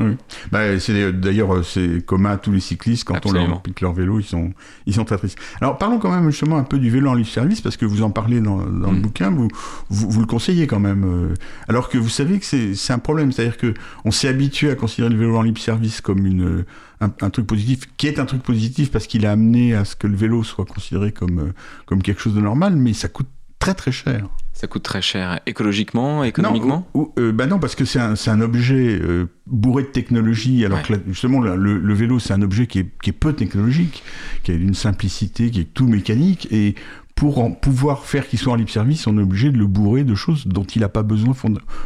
Bah, 0.53 0.79
c'est 0.79 1.13
d'ailleurs 1.13 1.55
euh, 1.57 1.63
c'est 1.65 2.05
commun 2.07 2.31
à 2.31 2.37
tous 2.37 2.53
les 2.53 2.61
cyclistes 2.61 3.05
quand 3.05 3.27
on 3.27 3.33
leur 3.33 3.63
pique 3.63 3.81
leur 3.81 3.93
vélo, 3.93 4.21
ils 4.21 4.25
sont 4.25 4.53
ils 4.87 4.95
sont 4.95 5.05
très 5.05 5.17
tristes. 5.19 5.39
Alors 5.61 5.77
parlons 5.79 5.99
quand 5.99 6.11
même 6.11 6.31
justement 6.31 6.57
un 6.57 6.63
peu 6.65 6.79
du 6.79 6.91
vélo 6.91 7.11
en 7.11 7.15
libre 7.15 7.29
service 7.29 7.61
parce 7.61 7.77
que 7.77 7.85
vous 7.85 8.03
en 8.03 8.11
parlez 8.11 8.41
dans, 8.41 8.59
dans 8.59 8.93
le 8.93 8.99
Mm. 8.99 9.03
bouquin, 9.03 9.31
vous, 9.31 9.49
vous 9.91 10.11
vous 10.11 10.21
le 10.21 10.27
conseillez 10.27 10.67
quand 10.69 10.79
même. 10.81 11.05
euh, 11.05 11.35
alors 11.69 11.89
que 11.89 11.99
vous 11.99 12.09
savez 12.09 12.39
que 12.39 12.45
c'est 12.47 12.75
c'est 12.77 12.93
un 12.93 12.99
problème, 13.01 13.33
c'est-à-dire 13.33 13.57
que 13.57 13.75
on 14.05 14.13
s'est 14.13 14.29
habitué 14.29 14.71
à 14.71 14.77
considérer 14.77 15.13
le 15.13 15.19
vélo 15.19 15.37
en 15.37 15.43
libre 15.43 15.61
service 15.61 16.01
comme 16.01 16.27
une 16.27 16.45
euh, 16.45 16.67
un, 17.01 17.11
un 17.21 17.31
truc 17.31 17.47
positif, 17.47 17.89
qui 17.97 18.07
est 18.07 18.19
un 18.19 18.27
truc 18.27 18.43
positif 18.43 18.91
parce 18.91 19.07
qu'il 19.07 19.27
a 19.27 19.33
amené 19.33 19.75
à 19.75 19.85
ce 19.85 19.97
que 19.97 20.07
le 20.07 20.17
vélo 20.17 20.43
soit 20.43 20.65
considéré 20.65 21.13
comme 21.13 21.39
euh, 21.39 21.53
comme 21.87 22.03
quelque 22.03 22.21
chose 22.21 22.35
de 22.35 22.41
normal, 22.41 22.77
mais 22.77 22.93
ça 22.93 23.09
coûte 23.09 23.29
très 23.59 23.75
très 23.75 23.93
cher. 23.93 24.29
Ça 24.53 24.69
coûte 24.69 24.85
très 24.85 25.03
cher 25.03 25.41
écologiquement, 25.47 26.23
économiquement 26.23 26.87
Non, 26.95 27.13
euh, 27.19 27.33
bah 27.33 27.47
non 27.47 27.59
parce 27.59 27.75
que 27.75 27.85
c'est 27.85 27.99
un, 27.99 28.15
un, 28.27 28.41
objet 28.41 29.01
euh, 29.01 29.27
bourré 29.47 29.83
de 29.83 29.89
technologie, 29.89 30.65
alors 30.65 30.83
que 30.83 30.95
justement 31.09 31.41
le, 31.41 31.57
le 31.57 31.95
vélo 31.95 32.21
c'est 32.21 32.35
un 32.35 32.43
objet 32.43 32.67
qui 32.69 32.81
est, 32.81 32.89
qui 33.03 33.11
est, 33.11 33.15
peu 33.15 33.33
technologique, 33.33 34.05
qui 34.45 34.53
a 34.53 34.55
une 34.55 34.75
simplicité, 34.75 35.51
qui 35.51 35.61
est 35.61 35.75
tout 35.75 35.89
mécanique, 35.89 36.47
et 36.53 36.77
pour 37.15 37.39
en 37.39 37.53
pouvoir 37.53 38.05
faire 38.05 38.27
qu'il 38.27 38.39
soit 38.39 38.53
en 38.53 38.57
libre 38.57 38.71
service, 38.71 39.07
on 39.07 39.17
est 39.19 39.23
obligé 39.23 39.51
de 39.53 39.57
le 39.59 39.67
bourrer 39.67 40.03
de 40.05 40.15
choses 40.17 40.47
dont 40.47 40.65
il 40.65 40.81
n'a 40.81 40.89
pas 40.89 41.03
besoin 41.05 41.33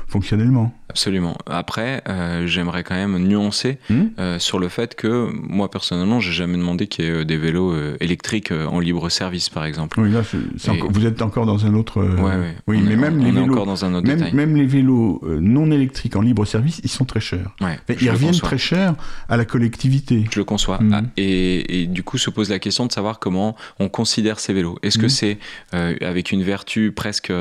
fonctionnellement. 0.06 0.74
Absolument. 0.88 1.36
Après, 1.46 2.02
euh, 2.08 2.46
j'aimerais 2.46 2.82
quand 2.82 2.94
même 2.94 3.18
nuancer 3.18 3.78
hmm? 3.90 4.04
euh, 4.18 4.38
sur 4.38 4.58
le 4.58 4.68
fait 4.70 4.94
que 4.94 5.28
moi 5.34 5.70
personnellement, 5.70 6.18
j'ai 6.18 6.32
jamais 6.32 6.56
demandé 6.56 6.86
qu'il 6.86 7.04
y 7.04 7.08
ait 7.08 7.10
euh, 7.10 7.24
des 7.26 7.36
vélos 7.36 7.72
euh, 7.72 7.96
électriques 8.00 8.52
euh, 8.52 8.66
en 8.66 8.80
libre 8.80 9.10
service, 9.10 9.50
par 9.50 9.66
exemple. 9.66 10.00
Oui, 10.00 10.10
là, 10.10 10.22
encore, 10.68 10.90
vous 10.90 11.04
êtes 11.04 11.20
encore 11.20 11.44
dans 11.44 11.66
un 11.66 11.74
autre. 11.74 12.02
Ouais, 12.02 12.36
ouais. 12.36 12.56
Oui, 12.66 12.80
mais 12.82 12.94
est, 12.94 12.96
même 12.96 13.20
on 13.20 13.24
les 13.24 13.30
vélos, 13.32 13.52
encore 13.52 13.66
dans 13.66 13.84
un 13.84 13.92
autre 13.92 14.06
même, 14.06 14.16
détail. 14.16 14.34
même 14.34 14.56
les 14.56 14.64
vélos 14.64 15.20
non 15.40 15.70
électriques 15.70 16.16
en 16.16 16.22
libre 16.22 16.46
service, 16.46 16.80
ils 16.82 16.88
sont 16.90 17.04
très 17.04 17.20
chers. 17.20 17.54
Ouais, 17.60 17.78
ils 18.00 18.10
reviennent 18.10 18.30
conçois. 18.30 18.48
très 18.48 18.58
cher 18.58 18.94
à 19.28 19.36
la 19.36 19.44
collectivité. 19.44 20.24
Je 20.32 20.38
le 20.40 20.44
conçois. 20.44 20.78
Mhm. 20.80 20.92
Ah, 20.94 21.02
et, 21.18 21.82
et 21.82 21.86
du 21.86 22.02
coup, 22.02 22.16
se 22.16 22.30
pose 22.30 22.48
la 22.48 22.58
question 22.58 22.86
de 22.86 22.92
savoir 22.92 23.18
comment 23.18 23.56
on 23.78 23.90
considère 23.90 24.40
ces 24.40 24.54
vélos. 24.54 24.78
Est-ce 24.82 24.96
que 24.96 25.04
Mhm. 25.04 25.10
Euh, 25.74 25.94
avec 26.00 26.32
une 26.32 26.42
vertu 26.42 26.92
presque 26.92 27.32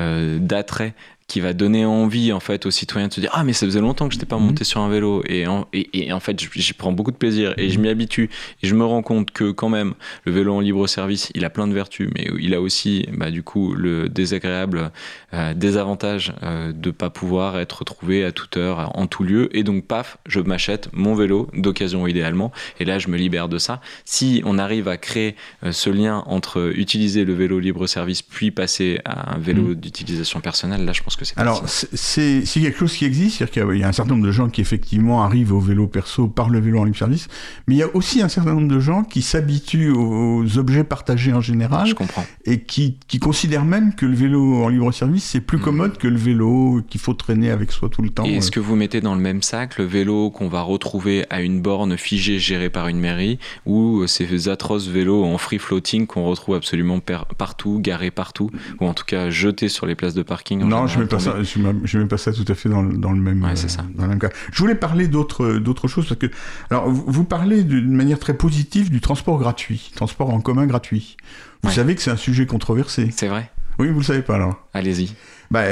euh, 0.00 0.38
d'attrait 0.38 0.94
qui 1.26 1.40
va 1.40 1.52
donner 1.52 1.84
envie 1.84 2.32
en 2.32 2.40
fait 2.40 2.66
aux 2.66 2.70
citoyens 2.70 3.08
de 3.08 3.12
se 3.12 3.20
dire 3.20 3.30
ah 3.32 3.44
mais 3.44 3.52
ça 3.52 3.66
faisait 3.66 3.80
longtemps 3.80 4.06
que 4.08 4.14
je 4.14 4.18
n'étais 4.18 4.26
pas 4.26 4.36
Mhm. 4.38 4.46
monté 4.46 4.64
sur 4.64 4.80
un 4.80 4.88
vélo. 4.88 5.22
Et 5.26 5.46
en, 5.46 5.66
et, 5.72 6.06
et 6.06 6.12
en 6.12 6.20
fait 6.20 6.38
j'y 6.54 6.72
prends 6.74 6.92
beaucoup 6.92 7.10
de 7.12 7.16
plaisir 7.16 7.54
et 7.56 7.70
je 7.70 7.78
m'y 7.78 7.88
habitue. 7.88 8.30
Et 8.62 8.66
je 8.66 8.74
me 8.74 8.84
rends 8.84 9.02
compte 9.02 9.30
que 9.30 9.50
quand 9.50 9.68
même 9.68 9.94
le 10.24 10.32
vélo 10.32 10.54
en 10.54 10.60
libre 10.60 10.86
service 10.86 11.30
il 11.34 11.44
a 11.44 11.50
plein 11.50 11.66
de 11.68 11.72
vertus 11.74 12.08
mais 12.14 12.28
il 12.40 12.54
a 12.54 12.60
aussi 12.60 13.06
bah, 13.12 13.30
du 13.30 13.42
coup 13.42 13.74
le 13.74 14.08
désagréable 14.08 14.90
euh, 15.34 15.54
désavantage 15.54 16.32
euh, 16.42 16.72
de 16.72 16.90
pas 16.90 17.10
pouvoir 17.10 17.58
être 17.58 17.84
trouvé 17.84 18.24
à 18.24 18.32
toute 18.32 18.56
heure 18.56 18.90
en 18.98 19.06
tout 19.06 19.22
lieu. 19.22 19.48
Et 19.56 19.62
donc 19.62 19.86
paf 19.86 20.18
je 20.26 20.40
m'achète 20.40 20.88
mon 20.92 21.14
vélo 21.14 21.48
d'occasion 21.54 22.06
idéalement. 22.06 22.52
Et 22.80 22.84
là 22.84 22.98
je 22.98 23.08
me 23.08 23.16
libère 23.16 23.48
de 23.48 23.58
ça. 23.58 23.80
Si 24.04 24.42
on 24.44 24.58
arrive 24.58 24.88
à 24.88 24.96
créer 24.96 25.36
euh, 25.64 25.72
ce 25.72 25.88
lien 25.90 26.22
entre 26.26 26.72
utiliser 26.74 27.24
le 27.24 27.32
vélo 27.34 27.58
libre 27.58 27.86
service 27.86 28.22
puis 28.22 28.50
passer 28.50 29.00
à 29.04 29.34
un 29.34 29.38
vélo 29.38 29.74
d'utilisation 29.74 30.40
personnelle 30.40 30.84
là 30.84 30.92
je 30.92 31.02
pense 31.02 31.16
que 31.16 31.21
c'est 31.24 31.38
Alors, 31.38 31.62
c'est- 31.68 32.42
quelque 32.60 32.78
chose 32.78 32.94
qui 32.94 33.04
existe, 33.04 33.38
c'est-à-dire 33.38 33.52
qu'il 33.52 33.62
y 33.62 33.66
a- 33.70 33.74
il 33.74 33.80
y 33.80 33.84
a 33.84 33.88
un 33.88 33.92
certain 33.92 34.12
nombre 34.14 34.26
de 34.26 34.32
gens 34.32 34.48
qui 34.48 34.60
effectivement 34.60 35.22
arrivent 35.22 35.52
au 35.52 35.60
vélo 35.60 35.86
perso 35.86 36.28
par 36.28 36.48
le 36.50 36.60
vélo 36.60 36.78
en 36.80 36.84
libre 36.84 36.96
service, 36.96 37.28
mais 37.66 37.74
il 37.74 37.78
y 37.78 37.82
a 37.82 37.94
aussi 37.94 38.22
un 38.22 38.28
certain 38.28 38.54
nombre 38.54 38.68
de 38.68 38.80
gens 38.80 39.02
qui 39.04 39.22
s'habituent 39.22 39.90
aux, 39.90 40.42
aux 40.42 40.58
objets 40.58 40.84
partagés 40.84 41.32
en 41.32 41.40
général 41.40 41.86
je 41.86 41.94
comprends 41.94 42.24
et 42.44 42.60
qui, 42.60 42.98
qui 43.08 43.18
considèrent 43.18 43.64
même 43.64 43.94
que 43.94 44.06
le 44.06 44.14
vélo 44.14 44.62
en 44.64 44.68
libre 44.68 44.92
service 44.92 45.24
c'est 45.24 45.40
plus 45.40 45.58
Mhm. 45.58 45.64
commode 45.64 45.98
que 45.98 46.08
le 46.08 46.16
vélo 46.16 46.80
qu'il 46.88 47.00
faut 47.00 47.14
traîner 47.14 47.50
avec 47.50 47.72
soi 47.72 47.88
tout 47.88 48.02
le 48.02 48.10
temps. 48.10 48.24
Et 48.24 48.34
est-ce 48.36 48.50
que 48.50 48.60
vous 48.60 48.76
mettez 48.76 49.00
dans 49.00 49.14
le 49.14 49.20
même 49.20 49.42
sac 49.42 49.78
le 49.78 49.84
vélo 49.84 50.30
qu'on 50.30 50.48
va 50.48 50.62
retrouver 50.62 51.24
à 51.30 51.40
une 51.42 51.60
borne 51.60 51.96
figée 51.96 52.38
gérée 52.38 52.70
par 52.70 52.88
une 52.88 52.98
mairie 53.00 53.38
ou 53.66 54.06
ces 54.06 54.48
atroces 54.48 54.88
vélos 54.88 55.24
en 55.24 55.38
free 55.38 55.58
floating 55.58 56.06
qu'on 56.06 56.24
retrouve 56.24 56.54
absolument 56.56 57.00
partout, 57.00 57.78
garés 57.80 58.10
partout 58.10 58.50
ou 58.80 58.86
en 58.86 58.94
tout 58.94 59.04
cas 59.04 59.30
jetés 59.30 59.68
sur 59.68 59.86
les 59.86 59.94
places 59.94 60.14
de 60.14 60.22
parking 60.22 60.62
en 60.62 60.66
Non, 60.66 60.86
je 60.86 61.00
pas 61.06 61.18
ça. 61.18 61.42
Je 61.42 61.58
mets, 61.58 61.74
je 61.84 61.98
mets 61.98 62.06
pas 62.06 62.18
ça 62.18 62.32
tout 62.32 62.44
à 62.48 62.54
fait 62.54 62.68
dans, 62.68 62.82
le- 62.82 62.96
dans 62.96 63.12
le 63.12 63.20
même. 63.20 63.42
Ouais, 63.42 63.56
c'est 63.56 63.66
euh, 63.66 63.68
ça. 63.68 63.84
dans 63.94 64.02
le 64.04 64.08
même 64.10 64.18
cas. 64.18 64.30
Je 64.52 64.58
voulais 64.58 64.74
parler 64.74 65.08
d'autres 65.08 65.54
d'autres 65.58 65.88
choses 65.88 66.06
parce 66.08 66.18
que 66.18 66.26
alors 66.70 66.88
vous, 66.90 67.04
vous 67.06 67.24
parlez 67.24 67.64
d'une 67.64 67.92
manière 67.92 68.18
très 68.18 68.34
positive 68.34 68.90
du 68.90 69.00
transport 69.00 69.38
gratuit, 69.38 69.90
transport 69.94 70.30
en 70.30 70.40
commun 70.40 70.66
gratuit. 70.66 71.16
Vous 71.62 71.68
Ouais. 71.70 71.74
savez 71.76 71.94
que 71.94 72.02
c'est 72.02 72.10
un 72.10 72.16
sujet 72.16 72.46
controversé. 72.46 73.10
C'est 73.16 73.28
vrai 73.28 73.50
Oui, 73.78 73.88
vous 73.88 74.00
le 74.00 74.04
savez 74.04 74.22
pas 74.22 74.36
alors. 74.36 74.56
Allez-y. 74.74 75.14
Bah, 75.50 75.64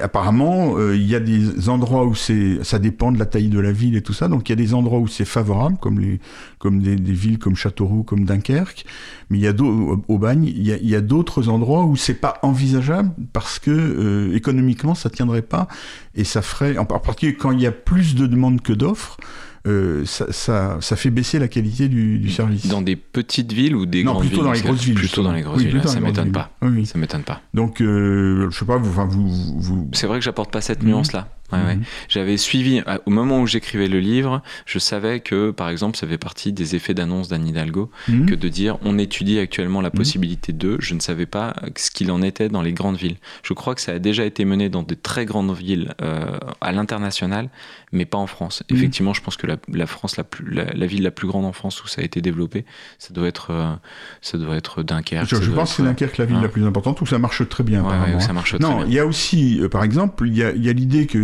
apparemment, 0.00 0.78
euh, 0.78 0.96
il 0.96 1.06
y 1.06 1.14
a 1.14 1.20
des 1.20 1.68
endroits 1.68 2.06
où 2.06 2.14
c'est, 2.14 2.64
ça 2.64 2.78
dépend 2.78 3.12
de 3.12 3.18
la 3.18 3.26
taille 3.26 3.48
de 3.48 3.60
la 3.60 3.70
ville 3.70 3.94
et 3.94 4.00
tout 4.00 4.14
ça. 4.14 4.28
Donc, 4.28 4.48
il 4.48 4.52
y 4.52 4.54
a 4.54 4.56
des 4.56 4.72
endroits 4.72 4.98
où 4.98 5.08
c'est 5.08 5.26
favorable, 5.26 5.76
comme 5.78 6.00
les, 6.00 6.20
comme 6.58 6.80
des, 6.80 6.96
des 6.96 7.12
villes 7.12 7.38
comme 7.38 7.54
Châteauroux, 7.54 8.02
comme 8.02 8.24
Dunkerque. 8.24 8.86
Mais 9.28 9.36
il 9.36 9.42
y 9.42 9.46
a 9.46 9.52
d'autres, 9.52 10.00
au 10.08 10.18
Bagne, 10.18 10.44
il 10.44 10.66
y 10.66 10.94
a, 10.94 10.98
a 10.98 11.00
d'autres 11.02 11.50
endroits 11.50 11.84
où 11.84 11.96
c'est 11.96 12.14
pas 12.14 12.38
envisageable 12.40 13.10
parce 13.34 13.58
que 13.58 13.70
euh, 13.70 14.34
économiquement, 14.34 14.94
ça 14.94 15.10
tiendrait 15.10 15.42
pas 15.42 15.68
et 16.14 16.24
ça 16.24 16.40
ferait, 16.40 16.78
en 16.78 16.86
particulier 16.86 17.34
quand 17.34 17.50
il 17.50 17.60
y 17.60 17.66
a 17.66 17.72
plus 17.72 18.14
de 18.14 18.26
demandes 18.26 18.62
que 18.62 18.72
d'offres. 18.72 19.18
Euh, 19.66 20.04
ça, 20.04 20.26
ça, 20.30 20.78
ça 20.80 20.94
fait 20.96 21.10
baisser 21.10 21.38
la 21.38 21.48
qualité 21.48 21.88
du, 21.88 22.18
du 22.18 22.30
service. 22.30 22.66
Dans 22.68 22.82
des 22.82 22.94
petites 22.96 23.52
villes 23.52 23.74
ou 23.74 23.84
des 23.86 24.04
non, 24.04 24.12
grandes 24.12 24.22
plutôt 24.26 24.36
villes 24.36 24.44
dans 24.44 24.52
les 24.52 24.60
grosses 24.60 24.84
villes. 24.84 24.94
Plutôt 24.94 25.22
dans 25.22 25.32
les 25.32 25.42
grosses 25.42 25.58
Oui, 25.62 25.66
villes, 25.66 25.82
ça 25.88 26.00
m'étonne 26.00 26.30
pas. 26.32 26.50
Oui. 26.62 26.86
Ça 26.86 26.98
m'étonne 26.98 27.22
pas. 27.22 27.40
Donc, 27.52 27.80
euh, 27.80 28.48
je 28.50 28.56
sais 28.58 28.64
pas, 28.64 28.76
vous, 28.76 28.90
enfin, 28.90 29.06
vous, 29.06 29.28
vous, 29.60 29.88
C'est 29.92 30.06
vrai 30.06 30.18
que 30.18 30.24
j'apporte 30.24 30.52
pas 30.52 30.60
cette 30.60 30.82
Mhm. 30.82 30.90
nuance-là. 30.90 31.28
Ouais, 31.52 31.58
ouais. 31.58 31.76
Mhm. 31.76 31.84
J'avais 32.08 32.36
suivi, 32.36 32.82
au 33.06 33.10
moment 33.10 33.40
où 33.40 33.46
j'écrivais 33.46 33.88
le 33.88 34.00
livre, 34.00 34.42
je 34.66 34.78
savais 34.78 35.20
que, 35.20 35.50
par 35.50 35.68
exemple, 35.68 35.96
ça 35.96 36.06
fait 36.06 36.18
partie 36.18 36.52
des 36.52 36.74
effets 36.74 36.94
d'annonce 36.94 37.28
d'Anne 37.28 37.46
Hidalgo, 37.46 37.90
Mhm. 38.08 38.26
que 38.26 38.34
de 38.34 38.48
dire 38.48 38.78
on 38.82 38.98
étudie 38.98 39.38
actuellement 39.38 39.80
la 39.80 39.90
possibilité 39.90 40.52
de, 40.52 40.76
je 40.80 40.94
ne 40.94 41.00
savais 41.00 41.26
pas 41.26 41.54
ce 41.76 41.90
qu'il 41.90 42.10
en 42.10 42.22
était 42.22 42.48
dans 42.48 42.62
les 42.62 42.72
grandes 42.72 42.96
villes. 42.96 43.16
Je 43.42 43.52
crois 43.54 43.74
que 43.74 43.80
ça 43.80 43.92
a 43.92 43.98
déjà 43.98 44.24
été 44.24 44.44
mené 44.44 44.68
dans 44.68 44.82
de 44.82 44.94
très 44.94 45.24
grandes 45.24 45.54
villes 45.56 45.94
euh, 46.02 46.38
à 46.60 46.72
l'international, 46.72 47.48
mais 47.92 48.04
pas 48.04 48.18
en 48.18 48.26
France. 48.26 48.62
Mhm. 48.70 48.76
Effectivement, 48.76 49.14
je 49.14 49.20
pense 49.22 49.36
que 49.36 49.46
la, 49.46 49.56
la 49.72 49.86
France, 49.86 50.16
la, 50.16 50.24
plus, 50.24 50.52
la, 50.52 50.64
la 50.64 50.86
ville 50.86 51.02
la 51.02 51.10
plus 51.10 51.28
grande 51.28 51.44
en 51.44 51.52
France 51.52 51.82
où 51.84 51.88
ça 51.88 52.02
a 52.02 52.04
été 52.04 52.20
développé, 52.20 52.64
ça 52.98 53.14
doit 53.14 53.28
être, 53.28 53.50
euh, 53.50 53.74
ça 54.20 54.38
doit 54.38 54.56
être 54.56 54.82
Dunkerque. 54.82 55.28
Je, 55.28 55.50
pense 55.50 55.70
que 55.70 55.76
c'est 55.76 55.82
Dunkerque 55.84 56.18
la 56.18 56.24
ville 56.24 56.36
hein. 56.36 56.42
la 56.42 56.48
plus 56.48 56.64
importante 56.66 57.00
où 57.00 57.06
ça 57.06 57.18
marche 57.18 57.48
très 57.48 57.62
bien. 57.64 57.82
Ouais, 57.82 57.92
apparemment, 57.94 58.20
ça 58.20 58.30
hein. 58.30 58.32
marche 58.34 58.50
très 58.58 58.58
Non, 58.58 58.84
il 58.86 58.92
y 58.92 58.98
a 58.98 59.06
aussi, 59.06 59.60
euh, 59.60 59.68
par 59.68 59.84
exemple, 59.84 60.26
il 60.26 60.36
y 60.36 60.42
a, 60.42 60.50
il 60.52 60.64
y 60.64 60.68
a 60.68 60.72
l'idée 60.72 61.06
que, 61.06 61.18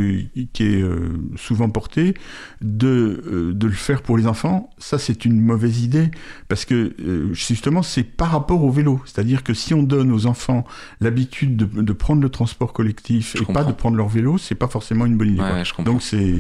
qui 0.52 0.62
est 0.64 0.82
euh, 0.82 1.08
souvent 1.36 1.68
portée 1.70 2.14
de, 2.60 3.22
euh, 3.26 3.52
de 3.54 3.66
le 3.66 3.72
faire 3.72 4.02
pour 4.02 4.16
les 4.16 4.26
enfants. 4.26 4.70
Ça, 4.78 4.98
c'est 4.98 5.24
une 5.24 5.40
mauvaise 5.40 5.82
idée 5.82 6.10
parce 6.48 6.64
que 6.64 6.92
euh, 7.00 7.32
justement, 7.32 7.82
c'est 7.82 8.02
par 8.04 8.30
rapport 8.32 8.62
au 8.64 8.70
vélo. 8.70 9.00
C'est-à-dire 9.04 9.42
que 9.42 9.54
si 9.54 9.74
on 9.74 9.82
donne 9.82 10.12
aux 10.12 10.26
enfants 10.26 10.64
l'habitude 11.00 11.56
de, 11.56 11.82
de 11.82 11.92
prendre 11.92 12.22
le 12.22 12.28
transport 12.28 12.72
collectif 12.72 13.34
Je 13.36 13.42
et 13.42 13.46
pas 13.46 13.64
de 13.64 13.72
prendre 13.72 13.96
leur 13.96 14.08
vélo, 14.08 14.38
c'est 14.38 14.54
pas 14.54 14.68
forcément 14.68 15.06
une 15.06 15.16
bonne 15.16 15.30
idée. 15.32 15.40
Ouais, 15.40 15.48
quoi. 15.48 15.56
ouais, 15.58 15.64
je 15.64 15.72
comprends. 15.74 15.92
Donc 15.92 16.02
c'est. 16.02 16.34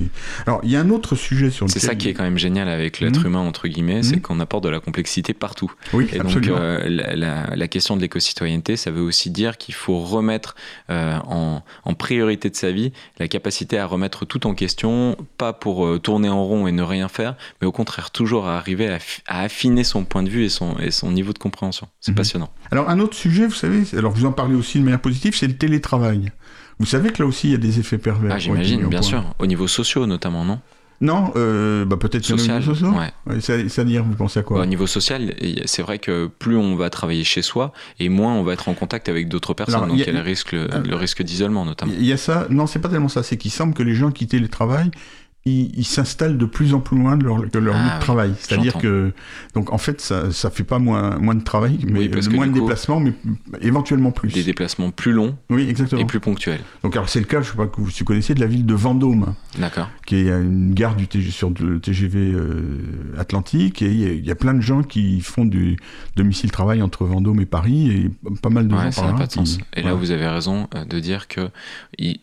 Alors, 0.46 0.60
il 0.62 0.70
y 0.70 0.76
a 0.76 0.80
un 0.80 0.90
autre 0.90 1.14
sujet 1.16 1.50
sur 1.50 1.66
lequel. 1.66 1.80
C'est 1.80 1.86
ça 1.86 1.94
qui 1.94 2.08
est 2.08 2.14
quand 2.14 2.22
même 2.24 2.38
génial 2.38 2.68
avec 2.68 3.00
l'être 3.00 3.20
Mhm. 3.20 3.26
humain, 3.26 3.40
entre 3.40 3.68
guillemets, 3.68 4.02
c'est 4.02 4.16
Mhm. 4.16 4.22
qu'on 4.22 4.40
apporte 4.40 4.64
de 4.64 4.68
la 4.68 4.80
complexité 4.80 5.34
partout. 5.34 5.72
Oui, 5.92 6.06
Et 6.12 6.18
donc, 6.18 6.26
absolument. 6.26 6.56
euh, 6.58 6.88
la, 6.88 7.14
la- 7.16 7.56
la 7.56 7.68
question 7.68 7.96
de 7.96 8.00
l'éco-citoyenneté, 8.02 8.76
ça 8.76 8.90
veut 8.90 9.02
aussi 9.02 9.30
dire 9.30 9.56
qu'il 9.58 9.74
faut 9.74 9.98
remettre 10.00 10.54
euh, 10.90 11.16
en, 11.26 11.62
en 11.84 11.94
priorité 11.94 12.50
de 12.50 12.56
sa 12.56 12.70
vie 12.72 12.92
la 13.18 13.28
capacité 13.28 13.52
à 13.78 13.86
remettre 13.86 14.24
tout 14.24 14.46
en 14.46 14.54
question, 14.54 15.16
pas 15.38 15.52
pour 15.52 15.86
euh, 15.86 15.98
tourner 15.98 16.28
en 16.28 16.44
rond 16.44 16.66
et 16.66 16.72
ne 16.72 16.82
rien 16.82 17.08
faire, 17.08 17.36
mais 17.60 17.66
au 17.66 17.72
contraire, 17.72 18.10
toujours 18.10 18.46
à 18.46 18.56
arriver 18.58 18.88
à, 18.88 18.98
fi- 18.98 19.22
à 19.26 19.40
affiner 19.42 19.84
son 19.84 20.04
point 20.04 20.22
de 20.22 20.28
vue 20.28 20.44
et 20.44 20.48
son, 20.48 20.76
et 20.78 20.90
son 20.90 21.10
niveau 21.12 21.32
de 21.32 21.38
compréhension. 21.38 21.88
C'est 22.00 22.12
Mhm. 22.12 22.16
passionnant. 22.16 22.50
Alors 22.70 22.88
un 22.90 22.98
autre 23.00 23.14
sujet, 23.16 23.46
vous 23.46 23.54
savez, 23.54 23.82
alors 23.96 24.12
vous 24.12 24.24
en 24.26 24.32
parlez 24.32 24.54
aussi 24.54 24.78
de 24.78 24.84
manière 24.84 25.00
positive, 25.00 25.36
c'est 25.36 25.46
le 25.46 25.56
télétravail. 25.56 26.32
Vous 26.78 26.86
savez 26.86 27.10
que 27.10 27.22
là 27.22 27.28
aussi 27.28 27.48
il 27.48 27.50
y 27.52 27.54
a 27.54 27.58
des 27.58 27.78
effets 27.78 27.98
pervers. 27.98 28.32
Ah, 28.34 28.38
j'imagine, 28.38 28.86
bien 28.88 29.00
point. 29.00 29.08
sûr. 29.08 29.24
Au 29.38 29.46
niveau 29.46 29.68
sociaux, 29.68 30.06
notamment, 30.06 30.44
non? 30.44 30.58
Non, 31.02 31.32
euh, 31.36 31.84
bah 31.84 31.96
peut-être 31.96 32.24
Social, 32.24 32.56
au 32.58 32.60
niveau 32.60 32.74
social. 32.74 32.90
ouais. 32.94 33.10
Ouais, 33.34 33.40
c'est- 33.40 33.68
C'est-à-dire, 33.68 34.04
vous 34.04 34.14
pensez 34.14 34.38
à 34.40 34.42
quoi 34.44 34.60
Au 34.60 34.66
niveau 34.66 34.86
social, 34.86 35.34
c'est 35.66 35.82
vrai 35.82 35.98
que 35.98 36.28
plus 36.38 36.56
on 36.56 36.76
va 36.76 36.90
travailler 36.90 37.24
chez 37.24 37.42
soi, 37.42 37.72
et 37.98 38.08
moins 38.08 38.34
on 38.34 38.44
va 38.44 38.52
être 38.52 38.68
en 38.68 38.74
contact 38.74 39.08
avec 39.08 39.28
d'autres 39.28 39.52
personnes. 39.52 39.74
Alors, 39.74 39.88
donc 39.88 39.98
il 39.98 40.06
y 40.06 40.08
a- 40.08 40.12
le 40.12 40.20
risque, 40.20 40.52
le, 40.52 40.68
Ah. 40.72 40.78
le 40.78 40.94
risque 40.94 41.22
d'isolement, 41.22 41.64
notamment. 41.64 41.92
Il 41.98 42.06
y 42.06 42.12
a 42.12 42.16
ça, 42.16 42.46
non, 42.50 42.66
c'est 42.68 42.78
pas 42.78 42.88
tellement 42.88 43.08
ça, 43.08 43.22
c'est 43.24 43.36
qu'il 43.36 43.50
semble 43.50 43.74
que 43.74 43.82
les 43.82 43.94
gens 43.94 44.12
qui 44.12 44.26
télétravaillent, 44.28 44.92
ils 44.92 45.21
ils 45.44 45.84
s'installent 45.84 46.38
de 46.38 46.44
plus 46.44 46.72
en 46.72 46.78
plus 46.78 46.96
loin 46.96 47.16
de 47.16 47.24
leur, 47.24 47.42
de 47.48 47.58
leur 47.58 47.74
Ah 47.74 47.82
lieu 47.88 47.94
de 47.96 48.00
travail. 48.00 48.34
C'est-à-dire 48.38 48.78
que, 48.78 49.12
donc 49.54 49.72
en 49.72 49.78
fait, 49.78 50.00
ça, 50.00 50.30
ça 50.30 50.50
fait 50.50 50.62
pas 50.62 50.78
moins, 50.78 51.18
moins 51.18 51.34
de 51.34 51.42
travail, 51.42 51.80
mais 51.84 51.98
Oui, 51.98 52.10
euh, 52.14 52.30
moins 52.30 52.46
de 52.46 52.52
coup- 52.52 52.60
déplacements, 52.60 53.00
mais 53.00 53.12
éventuellement 53.60 54.12
plus. 54.12 54.28
Des 54.32 54.44
déplacements 54.44 54.92
plus 54.92 55.10
longs 55.12 55.36
Oui, 55.50 55.68
exactement. 55.68 56.00
et 56.00 56.04
plus 56.04 56.20
ponctuels. 56.20 56.60
Donc 56.84 56.94
alors 56.94 57.08
c'est 57.08 57.18
le 57.18 57.26
cas, 57.26 57.42
je 57.42 57.50
sais 57.50 57.56
pas 57.56 57.66
que 57.66 57.80
vous 57.80 57.90
connaissez, 58.04 58.34
de 58.34 58.40
la 58.40 58.46
ville 58.46 58.64
de 58.66 58.74
Vendôme. 58.74 59.34
D'accord. 59.58 59.90
qui 60.06 60.16
est 60.16 60.28
une 60.28 60.72
gare 60.74 60.94
du 60.96 61.06
TG, 61.08 61.30
sur 61.30 61.50
le 61.50 61.78
TGV 61.80 62.32
euh, 62.32 63.14
Atlantique, 63.18 63.82
et 63.82 63.86
il 63.90 64.00
y, 64.00 64.06
a- 64.06 64.12
il 64.12 64.24
y 64.24 64.30
a 64.30 64.34
plein 64.34 64.54
de 64.54 64.60
gens 64.60 64.82
qui 64.82 65.20
font 65.20 65.44
du 65.44 65.76
domicile-travail 66.16 66.82
entre 66.82 67.04
Vendôme 67.04 67.40
et 67.40 67.46
Paris, 67.46 67.90
et 67.90 68.10
pas 68.42 68.48
mal 68.50 68.68
de 68.68 68.74
Ouais, 68.74 68.84
gens 68.84 68.90
ça 68.92 69.00
par 69.02 69.10
n'a 69.12 69.12
là 69.12 69.18
pas 69.18 69.26
de 69.26 69.32
qui- 69.32 69.38
sens. 69.38 69.58
Et 69.74 69.82
là, 69.82 69.94
vous 69.94 70.10
avez 70.12 70.26
raison 70.28 70.68
euh, 70.74 70.84
de 70.84 71.00
dire 71.00 71.26
que 71.28 71.50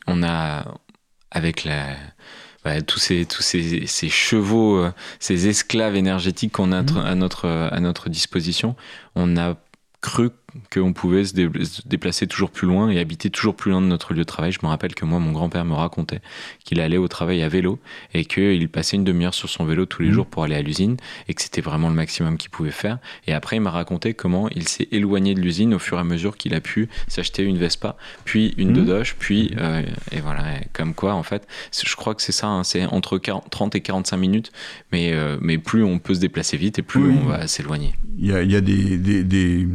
on 0.07 0.23
a, 0.23 0.65
avec 1.31 1.63
la, 1.65 1.95
bah, 2.63 2.81
tous 2.81 2.99
ces, 2.99 3.25
tous 3.25 3.41
ces, 3.41 3.85
ces 3.87 4.09
chevaux, 4.09 4.77
euh, 4.77 4.91
ces 5.19 5.47
esclaves 5.47 5.95
énergétiques 5.95 6.53
qu'on 6.53 6.71
a 6.71 6.79
à 6.79 7.15
notre, 7.15 7.47
à 7.47 7.79
notre 7.79 8.09
disposition, 8.09 8.75
on 9.15 9.37
a 9.37 9.55
cru 10.01 10.29
qu'on 10.71 10.93
pouvait 10.93 11.25
se, 11.25 11.33
déplacer 11.87 12.27
toujours 12.27 12.51
plus 12.51 12.67
loin 12.67 12.89
et 12.89 12.99
habiter 12.99 13.29
toujours 13.29 13.55
plus 13.55 13.71
loin 13.71 13.81
de 13.81 13.87
notre 13.87 14.13
lieu 14.13 14.19
de 14.19 14.23
travail. 14.23 14.51
Je 14.51 14.59
me 14.63 14.67
rappelle 14.67 14.95
que 14.95 15.05
moi, 15.05 15.19
mon 15.19 15.31
grand-père 15.31 15.65
me 15.65 15.73
racontait 15.73 16.21
qu'il 16.63 16.79
allait 16.79 16.97
au 16.97 17.07
travail 17.07 17.41
à 17.41 17.49
vélo 17.49 17.79
et 18.13 18.25
qu'il 18.25 18.69
passait 18.69 18.97
une 18.97 19.03
demi-heure 19.03 19.33
sur 19.33 19.49
son 19.49 19.65
vélo 19.65 19.85
tous 19.85 20.01
les 20.01 20.09
mmh. 20.09 20.13
jours 20.13 20.25
pour 20.25 20.43
aller 20.43 20.55
à 20.55 20.61
l'usine 20.61 20.97
et 21.27 21.33
que 21.33 21.41
c'était 21.41 21.61
vraiment 21.61 21.89
le 21.89 21.95
maximum 21.95 22.37
qu'il 22.37 22.49
pouvait 22.49 22.71
faire. 22.71 22.99
Et 23.27 23.33
après, 23.33 23.57
il 23.57 23.61
m'a 23.61 23.71
raconté 23.71 24.13
comment 24.13 24.49
il 24.49 24.67
s'est 24.67 24.87
éloigné 24.91 25.33
de 25.33 25.41
l'usine 25.41 25.73
au 25.73 25.79
fur 25.79 25.97
et 25.97 26.01
à 26.01 26.03
mesure 26.03 26.37
qu'il 26.37 26.53
a 26.53 26.61
pu 26.61 26.89
s'acheter 27.07 27.43
une 27.43 27.57
Vespa, 27.57 27.95
puis 28.25 28.53
une 28.57 28.71
mmh. 28.71 28.73
Dodoche, 28.73 29.15
puis 29.17 29.53
euh, 29.57 29.83
et 30.11 30.19
voilà, 30.21 30.43
comme 30.73 30.93
quoi 30.93 31.13
en 31.13 31.23
fait, 31.23 31.47
je 31.71 31.95
crois 31.95 32.15
que 32.15 32.21
c'est 32.21 32.31
ça, 32.31 32.47
hein, 32.47 32.63
c'est 32.63 32.85
entre 32.85 33.17
30 33.17 33.75
et 33.75 33.81
45 33.81 34.17
minutes, 34.17 34.51
mais 34.91 35.13
euh, 35.13 35.37
mais 35.41 35.57
plus 35.57 35.83
on 35.83 35.99
peut 35.99 36.13
se 36.13 36.19
déplacer 36.19 36.57
vite 36.57 36.79
et 36.79 36.81
plus 36.81 37.09
on 37.09 37.25
va 37.25 37.47
s'éloigner. 37.47 37.93
Il 38.17 38.27
y 38.27 38.33
a, 38.33 38.41
il 38.41 38.51
y 38.51 38.55
a 38.55 38.61
des, 38.61 38.97
des, 38.97 39.23
des, 39.23 39.67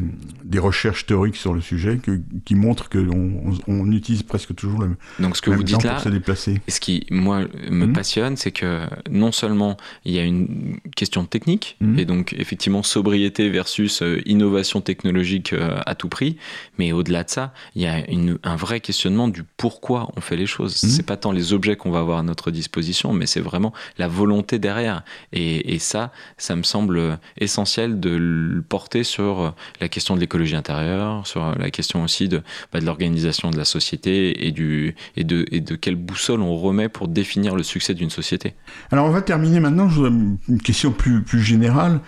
des, 0.44 0.59
recherches 0.59 1.07
théoriques 1.07 1.37
sur 1.37 1.54
le 1.54 1.61
sujet 1.61 1.98
que, 1.98 2.20
qui 2.44 2.54
montrent 2.54 2.88
qu'on 2.88 3.54
on, 3.66 3.92
utilise 3.92 4.22
presque 4.22 4.54
toujours 4.54 4.80
le 4.80 4.96
Donc 5.18 5.37
ce 5.37 5.42
que 5.42 5.50
vous 5.50 5.62
dites 5.62 5.83
là, 5.83 5.98
se 5.98 6.09
déplacer. 6.09 6.61
ce 6.68 6.80
qui 6.80 7.07
moi 7.11 7.42
me 7.70 7.87
mmh. 7.87 7.92
passionne, 7.92 8.37
c'est 8.37 8.50
que 8.50 8.83
non 9.11 9.33
seulement 9.33 9.76
il 10.04 10.12
y 10.12 10.18
a 10.18 10.24
une 10.24 10.78
question 10.96 11.24
technique 11.24 11.76
mmh. 11.80 11.98
et 11.98 12.04
donc 12.04 12.35
effectivement 12.38 12.83
sobriété 12.83 13.50
versus 13.50 14.02
euh, 14.02 14.20
innovation 14.26 14.80
technologique 14.80 15.52
euh, 15.52 15.78
à 15.87 15.94
tout 15.94 16.09
prix, 16.09 16.37
mais 16.78 16.92
au-delà 16.92 17.24
de 17.24 17.30
ça, 17.30 17.52
il 17.74 17.83
y 17.83 17.87
a 17.87 18.09
une, 18.11 18.38
un 18.42 18.57
vrai 18.57 18.80
questionnement 18.80 19.28
du 19.28 19.42
pourquoi 19.57 20.11
on 20.16 20.20
fait 20.20 20.37
les 20.37 20.46
choses. 20.46 20.83
Mmh. 20.83 20.88
C'est 20.88 21.07
pas 21.07 21.16
tant 21.16 21.33
les 21.33 21.52
objets 21.52 21.76
qu'on 21.76 21.90
va 21.90 22.00
avoir 22.00 22.18
à 22.18 22.22
notre 22.22 22.50
disposition, 22.50 23.12
mais 23.12 23.26
c'est 23.26 23.40
vraiment 23.40 23.72
la 23.98 24.09
volonté 24.09 24.59
derrière. 24.59 25.04
Et, 25.33 25.74
et 25.74 25.78
ça, 25.78 26.12
ça 26.37 26.57
me 26.57 26.62
semble 26.62 27.18
essentiel 27.38 28.00
de 28.00 28.11
le 28.11 28.62
porter 28.62 29.04
sur 29.04 29.54
la 29.80 29.88
question 29.88 30.14
de 30.14 30.20
l'écologie 30.35 30.57
intérieure, 30.57 31.27
sur 31.27 31.57
la 31.57 31.70
question 31.70 32.03
aussi 32.03 32.29
de, 32.29 32.42
bah, 32.73 32.81
de 32.81 32.85
l'organisation 32.85 33.51
de 33.51 33.57
la 33.57 33.64
société 33.64 34.47
et, 34.47 34.51
du, 34.51 34.97
et, 35.16 35.23
de, 35.23 35.47
et 35.53 35.61
de 35.61 35.77
quelle 35.77 35.94
boussole 35.94 36.40
on 36.40 36.57
remet 36.57 36.88
pour 36.88 37.07
définir 37.07 37.55
le 37.55 37.62
succès 37.62 37.94
d'une 37.94 38.11
société. 38.11 38.55
Alors 38.90 39.07
on 39.07 39.11
va 39.11 39.23
terminer 39.23 39.61
maintenant, 39.61 39.88
je 39.88 40.03
une 40.03 40.61
question 40.62 40.90
plus, 40.90 41.23
plus 41.23 41.40
générale. 41.40 42.01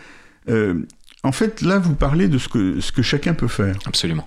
Euh, 0.48 0.86
en 1.22 1.32
fait, 1.32 1.62
là, 1.62 1.78
vous 1.78 1.94
parlez 1.94 2.26
de 2.26 2.38
ce 2.38 2.48
que, 2.48 2.80
ce 2.80 2.90
que 2.90 3.02
chacun 3.02 3.34
peut 3.34 3.48
faire. 3.48 3.76
Absolument. 3.86 4.26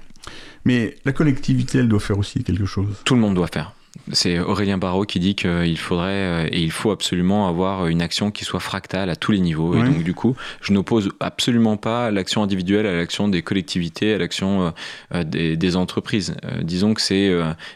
Mais 0.63 0.95
la 1.03 1.11
collectivité, 1.11 1.79
elle 1.79 1.89
doit 1.89 1.99
faire 1.99 2.17
aussi 2.17 2.43
quelque 2.43 2.65
chose. 2.65 2.95
Tout 3.03 3.15
le 3.15 3.21
monde 3.21 3.35
doit 3.35 3.47
faire. 3.47 3.73
C'est 4.11 4.39
Aurélien 4.39 4.77
Barraud 4.77 5.05
qui 5.05 5.19
dit 5.19 5.35
qu'il 5.35 5.77
faudrait 5.77 6.09
euh, 6.09 6.47
et 6.51 6.61
il 6.61 6.71
faut 6.71 6.91
absolument 6.91 7.47
avoir 7.47 7.87
une 7.87 8.01
action 8.01 8.31
qui 8.31 8.43
soit 8.43 8.59
fractale 8.59 9.09
à 9.09 9.15
tous 9.15 9.31
les 9.31 9.39
niveaux. 9.39 9.75
Et 9.75 9.83
donc, 9.83 10.03
du 10.03 10.13
coup, 10.13 10.35
je 10.61 10.73
n'oppose 10.73 11.09
absolument 11.19 11.77
pas 11.77 12.09
l'action 12.09 12.41
individuelle 12.41 12.87
à 12.87 12.95
l'action 12.95 13.27
des 13.27 13.41
collectivités, 13.41 14.13
à 14.13 14.17
l'action 14.17 14.67
euh, 14.67 14.71
euh, 15.15 15.23
des, 15.55 15.75
entreprises. 15.75 16.35
disons 16.63 16.95
que 16.95 17.01
c'est 17.01 17.31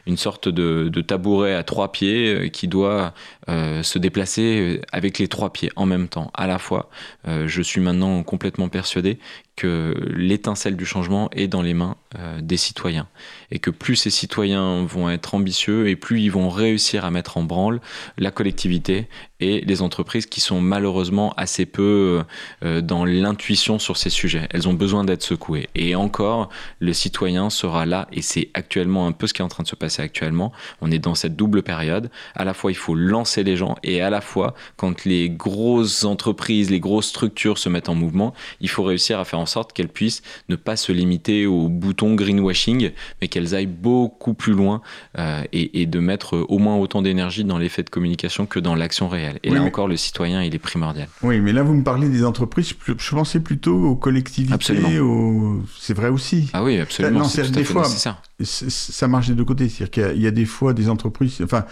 une 0.07 0.17
sorte 0.17 0.49
de, 0.49 0.89
de, 0.91 1.01
tabouret 1.01 1.53
à 1.53 1.61
trois 1.61 1.91
pieds 1.91 2.49
qui 2.51 2.67
doit 2.67 3.13
se 3.47 3.99
déplacer 3.99 4.81
avec 4.91 5.19
les 5.19 5.27
trois 5.27 5.53
pieds 5.53 5.69
en 5.75 5.85
même 5.85 6.07
temps, 6.07 6.31
à 6.33 6.47
la 6.47 6.57
fois. 6.57 6.89
je 7.27 7.61
suis 7.61 7.81
maintenant 7.81 8.23
complètement 8.23 8.67
persuadé 8.67 9.19
que 9.55 9.95
l'étincelle 10.15 10.75
du 10.75 10.85
changement 10.85 11.29
est 11.31 11.47
dans 11.47 11.61
les 11.61 11.73
mains 11.73 11.95
euh, 12.17 12.41
des 12.41 12.57
citoyens. 12.57 13.07
Et 13.51 13.59
que 13.59 13.69
plus 13.69 13.95
ces 13.95 14.09
citoyens 14.09 14.83
vont 14.83 15.09
être 15.09 15.35
ambitieux 15.35 15.87
et 15.87 15.95
plus 15.95 16.21
ils 16.21 16.31
vont 16.31 16.49
réussir 16.49 17.05
à 17.05 17.11
mettre 17.11 17.37
en 17.37 17.43
branle 17.43 17.79
la 18.17 18.31
collectivité 18.31 19.07
et 19.39 19.61
les 19.61 19.81
entreprises 19.81 20.25
qui 20.25 20.41
sont 20.41 20.61
malheureusement 20.61 21.33
assez 21.37 21.65
peu 21.65 22.23
euh, 22.63 22.81
dans 22.81 23.05
l'intuition 23.05 23.79
sur 23.79 23.97
ces 23.97 24.09
sujets. 24.09 24.47
Elles 24.51 24.67
ont 24.67 24.73
besoin 24.73 25.03
d'être 25.03 25.23
secouées. 25.23 25.69
Et 25.75 25.95
encore, 25.95 26.49
le 26.79 26.93
citoyen 26.93 27.49
sera 27.49 27.85
là, 27.85 28.07
et 28.11 28.21
c'est 28.21 28.49
actuellement 28.53 29.07
un 29.07 29.11
peu 29.11 29.27
ce 29.27 29.33
qui 29.33 29.41
est 29.41 29.45
en 29.45 29.49
train 29.49 29.63
de 29.63 29.67
se 29.67 29.75
passer 29.75 30.01
actuellement. 30.01 30.51
On 30.81 30.91
est 30.91 30.99
dans 30.99 31.15
cette 31.15 31.35
double 31.35 31.63
période. 31.63 32.09
À 32.35 32.45
la 32.45 32.53
fois, 32.53 32.71
il 32.71 32.75
faut 32.75 32.95
lancer 32.95 33.43
les 33.43 33.57
gens, 33.57 33.75
et 33.83 34.01
à 34.01 34.09
la 34.09 34.21
fois, 34.21 34.53
quand 34.77 35.05
les 35.05 35.29
grosses 35.29 36.05
entreprises, 36.05 36.69
les 36.69 36.79
grosses 36.79 37.07
structures 37.07 37.57
se 37.57 37.69
mettent 37.69 37.89
en 37.89 37.95
mouvement, 37.95 38.33
il 38.61 38.69
faut 38.69 38.83
réussir 38.83 39.19
à 39.19 39.25
faire 39.25 39.39
en 39.39 39.45
sorte 39.45 39.73
qu'elles 39.73 39.89
puissent 39.89 40.21
ne 40.49 40.55
pas 40.55 40.75
se 40.75 40.91
limiter 40.91 41.45
au 41.45 41.69
bouton 41.69 42.15
greenwashing, 42.15 42.91
mais 43.21 43.27
qu'elles 43.27 43.55
aillent 43.55 43.65
beaucoup 43.65 44.33
plus 44.33 44.53
loin 44.53 44.81
euh, 45.17 45.43
et 45.51 45.85
de 45.85 45.99
mettre 45.99 46.37
au 46.47 46.59
moins 46.59 46.77
autant 46.77 47.01
d'énergie 47.01 47.43
dans 47.43 47.57
l'effet 47.57 47.83
de 47.83 47.89
communication 47.89 48.45
que 48.45 48.59
dans 48.59 48.75
l'action 48.75 49.07
réelle. 49.09 49.32
Et 49.43 49.49
là 49.49 49.61
encore, 49.61 49.87
le 49.87 49.97
citoyen, 49.97 50.43
il 50.43 50.53
est 50.53 50.59
primordial. 50.59 51.07
Oui, 51.21 51.39
mais 51.39 51.53
là, 51.53 51.63
vous 51.63 51.73
me 51.73 51.83
parlez 51.83 52.09
des 52.09 52.25
entreprises. 52.25 52.73
Je 52.85 53.15
pensais 53.15 53.39
plutôt 53.39 53.75
aux 53.75 53.95
collectivités. 53.95 54.53
Absolument. 54.53 55.61
C'est 55.79 55.93
vrai 55.93 56.09
aussi. 56.09 56.49
Ah 56.53 56.63
oui, 56.63 56.79
absolument. 56.79 57.23
c'est 57.25 57.49
des 57.51 57.63
fois, 57.63 57.85
ça 57.85 59.07
marche 59.07 59.27
des 59.27 59.35
deux 59.35 59.45
côtés. 59.45 59.69
C'est-à-dire 59.69 60.11
qu'il 60.11 60.21
y, 60.21 60.27
a 60.27 60.31
des 60.31 60.45
fois 60.45 60.73
des 60.73 60.89
entreprises. 60.89 61.41
Enfin, 61.43 61.65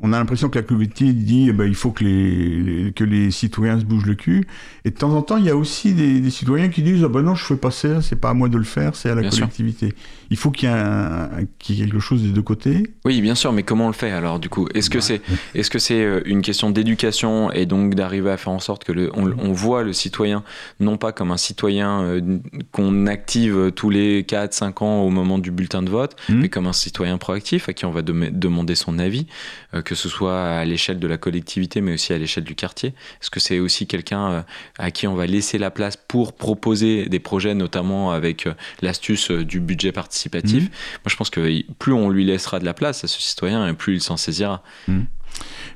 on 0.00 0.12
a 0.12 0.18
l'impression 0.18 0.50
que 0.50 0.58
la 0.58 0.62
communauté 0.62 1.12
dit 1.12 1.46
eh 1.48 1.52
ben, 1.52 1.64
il 1.64 1.74
faut 1.74 1.90
que 1.90 2.04
les, 2.04 2.92
que 2.92 3.02
les 3.02 3.30
citoyens 3.30 3.80
se 3.80 3.84
bougent 3.84 4.04
le 4.04 4.14
cul. 4.14 4.46
Et 4.84 4.90
de 4.90 4.94
temps 4.94 5.14
en 5.14 5.22
temps, 5.22 5.38
il 5.38 5.44
y 5.44 5.50
a 5.50 5.56
aussi 5.56 5.94
des, 5.94 6.28
citoyens 6.30 6.68
qui 6.68 6.82
disent 6.82 7.02
ah 7.02 7.08
ben 7.08 7.22
non, 7.22 7.34
je 7.34 7.44
fais 7.44 7.56
pas 7.56 7.70
ça, 7.70 8.02
c'est 8.02 8.16
pas 8.16 8.30
à 8.30 8.34
moi 8.34 8.48
de 8.48 8.58
le 8.58 8.64
faire, 8.64 8.94
c'est 8.94 9.08
à 9.08 9.14
la 9.14 9.28
collectivité. 9.28 9.94
Il 10.30 10.36
faut 10.36 10.50
qu'il 10.50 10.68
y, 10.68 10.72
ait 10.72 11.46
quelque 11.76 11.98
chose 11.98 12.22
des 12.22 12.30
deux 12.30 12.42
côtés. 12.42 12.92
Oui, 13.04 13.20
bien 13.22 13.34
sûr, 13.34 13.52
mais 13.52 13.62
comment 13.62 13.84
on 13.84 13.88
le 13.88 13.94
fait 13.94 14.10
alors 14.10 14.38
du 14.38 14.48
coup? 14.48 14.68
Est-ce 14.74 14.90
que 14.90 15.00
c'est 15.00 15.22
est-ce 15.54 15.70
que 15.70 15.78
c'est 15.78 16.02
euh, 16.02 16.20
une 16.26 16.42
question 16.42 16.70
d'éducation 16.70 17.50
et 17.52 17.64
donc 17.64 17.94
d'arriver 17.94 18.30
à 18.30 18.36
faire 18.36 18.52
en 18.52 18.58
sorte 18.58 18.84
que 18.84 18.92
le, 18.92 19.10
on, 19.14 19.52
voit 19.52 19.82
le 19.82 19.92
citoyen 19.92 20.42
non 20.80 20.98
pas 20.98 21.12
comme 21.12 21.30
un 21.30 21.36
citoyen 21.36 22.02
euh, 22.02 22.38
qu'on 22.72 23.06
active 23.06 23.72
tous 23.74 23.88
les 23.88 24.24
4 24.24 24.52
5 24.52 24.82
ans 24.82 25.00
au 25.02 25.10
moment 25.10 25.38
du 25.38 25.50
bulletin 25.50 25.82
de 25.82 25.90
vote, 25.90 26.16
mmh. 26.28 26.34
mais 26.34 26.48
comme 26.48 26.66
un 26.66 26.72
citoyen 26.72 27.16
proactif 27.16 27.68
à 27.68 27.72
qui 27.72 27.86
on 27.86 27.92
va 27.92 28.02
demander 28.02 28.74
son 28.74 28.98
avis 28.98 29.26
euh, 29.74 29.82
que 29.86 29.94
ce 29.94 30.08
soit 30.08 30.42
à 30.42 30.64
l'échelle 30.64 30.98
de 30.98 31.06
la 31.06 31.16
collectivité, 31.16 31.80
mais 31.80 31.94
aussi 31.94 32.12
à 32.12 32.18
l'échelle 32.18 32.42
du 32.42 32.56
quartier 32.56 32.88
Est-ce 33.22 33.30
que 33.30 33.38
c'est 33.38 33.60
aussi 33.60 33.86
quelqu'un 33.86 34.30
euh, 34.30 34.42
à 34.78 34.90
qui 34.90 35.06
on 35.06 35.14
va 35.14 35.26
laisser 35.26 35.58
la 35.58 35.70
place 35.70 35.96
pour 35.96 36.32
proposer 36.32 37.06
des 37.08 37.20
projets, 37.20 37.54
notamment 37.54 38.10
avec 38.10 38.48
euh, 38.48 38.54
l'astuce 38.82 39.30
euh, 39.30 39.44
du 39.44 39.60
budget 39.60 39.92
participatif 39.92 40.64
mmh. 40.64 40.66
Moi, 40.66 41.06
je 41.06 41.16
pense 41.16 41.30
que 41.30 41.62
plus 41.78 41.92
on 41.92 42.10
lui 42.10 42.24
laissera 42.24 42.58
de 42.58 42.64
la 42.64 42.74
place 42.74 43.04
à 43.04 43.06
ce 43.06 43.20
citoyen, 43.20 43.68
et 43.68 43.74
plus 43.74 43.94
il 43.94 44.00
s'en 44.00 44.16
saisira. 44.16 44.64
Mmh. 44.88 45.02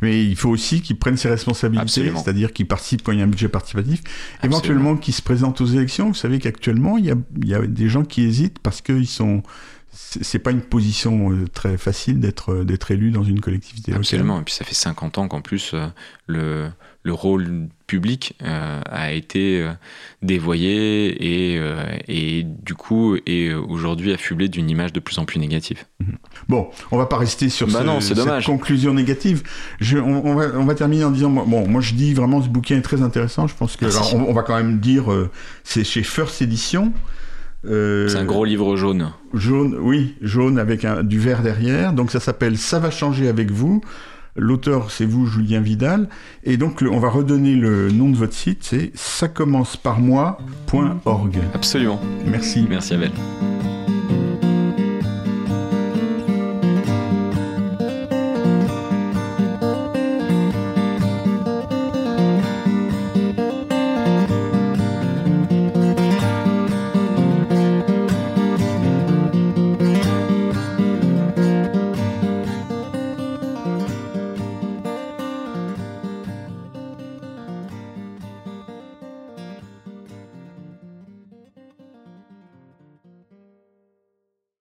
Mais 0.02 0.24
il 0.24 0.34
faut 0.34 0.48
aussi 0.48 0.82
qu'il 0.82 0.98
prenne 0.98 1.16
ses 1.16 1.28
responsabilités, 1.28 2.10
c'est-à-dire 2.16 2.52
qu'il 2.52 2.66
participe 2.66 3.02
quand 3.02 3.12
il 3.12 3.18
y 3.18 3.20
a 3.20 3.24
un 3.24 3.28
budget 3.28 3.48
participatif, 3.48 4.02
éventuellement 4.42 4.96
qu'il 4.96 5.14
se 5.14 5.22
présente 5.22 5.60
aux 5.60 5.66
élections. 5.66 6.08
Vous 6.08 6.14
savez 6.14 6.40
qu'actuellement, 6.40 6.98
il, 6.98 7.14
il 7.42 7.48
y 7.48 7.54
a, 7.54 7.60
des 7.60 7.88
gens 7.88 8.02
qui 8.02 8.22
hésitent 8.22 8.58
parce 8.58 8.80
qu'ils 8.80 9.06
sont 9.06 9.42
c'est 9.92 10.38
pas 10.38 10.52
une 10.52 10.62
position 10.62 11.32
euh, 11.32 11.46
très 11.52 11.76
facile 11.76 12.20
d'être 12.20 12.52
euh, 12.52 12.64
d'être 12.64 12.90
élu 12.90 13.10
dans 13.10 13.24
une 13.24 13.40
collectivité 13.40 13.92
Absolument. 13.92 14.40
Et 14.40 14.44
puis 14.44 14.54
ça 14.54 14.64
fait 14.64 14.74
50 14.74 15.18
ans 15.18 15.28
qu'en 15.28 15.40
plus 15.40 15.72
euh, 15.74 15.86
le, 16.26 16.68
le 17.02 17.12
rôle 17.12 17.68
public 17.86 18.34
a 18.40 19.10
été 19.12 19.68
dévoyé 20.22 21.56
et, 21.56 21.60
et 22.06 22.44
du 22.44 22.74
coup 22.74 23.16
est 23.26 23.52
aujourd'hui 23.52 24.12
affublé 24.12 24.48
d'une 24.48 24.70
image 24.70 24.92
de 24.92 25.00
plus 25.00 25.18
en 25.18 25.24
plus 25.24 25.40
négative. 25.40 25.86
Mhm. 25.98 26.18
Bon, 26.48 26.70
on 26.92 26.98
va 26.98 27.06
pas 27.06 27.18
rester 27.18 27.48
sur 27.48 27.66
bah 27.66 27.82
non, 27.82 28.00
cette 28.00 28.16
dommage. 28.16 28.46
conclusion 28.46 28.94
négative. 28.94 29.42
Je, 29.80 29.98
on, 29.98 30.34
va, 30.36 30.52
on, 30.54 30.66
va, 30.66 30.74
terminer 30.76 31.02
en 31.02 31.10
disant 31.10 31.30
bon, 31.30 31.66
moi 31.66 31.80
je 31.80 31.94
dis 31.94 32.14
vraiment 32.14 32.40
ce 32.40 32.48
bouquin 32.48 32.76
est 32.76 32.82
très 32.82 33.02
intéressant. 33.02 33.48
Je 33.48 33.56
pense 33.56 33.74
que 33.74 33.86
on, 34.14 34.32
va 34.32 34.42
quand 34.42 34.56
même 34.56 34.78
dire 34.78 35.06
c'est 35.64 35.82
chez 35.82 36.04
First 36.04 36.42
Edition. 36.42 36.92
Euh, 37.66 38.08
c'est 38.08 38.18
un 38.18 38.24
gros 38.24 38.44
livre 38.44 38.76
jaune. 38.76 39.12
Jaune, 39.34 39.76
oui, 39.80 40.14
jaune 40.22 40.58
avec 40.58 40.84
un, 40.84 41.02
du 41.02 41.18
vert 41.18 41.42
derrière. 41.42 41.92
Donc 41.92 42.10
ça 42.10 42.20
s'appelle 42.20 42.56
Ça 42.56 42.78
va 42.78 42.90
changer 42.90 43.28
avec 43.28 43.50
vous. 43.50 43.82
L'auteur, 44.36 44.90
c'est 44.90 45.04
vous, 45.04 45.26
Julien 45.26 45.60
Vidal. 45.60 46.08
Et 46.44 46.56
donc, 46.56 46.84
on 46.88 46.98
va 46.98 47.10
redonner 47.10 47.56
le 47.56 47.90
nom 47.90 48.10
de 48.10 48.16
votre 48.16 48.34
site, 48.34 48.60
c'est 48.62 48.92
ça 48.94 49.28
commence 49.28 49.76
par 49.76 49.98
moi.org. 49.98 51.38
Absolument. 51.52 52.00
Merci. 52.26 52.64
Merci 52.68 52.94
Abel. 52.94 53.10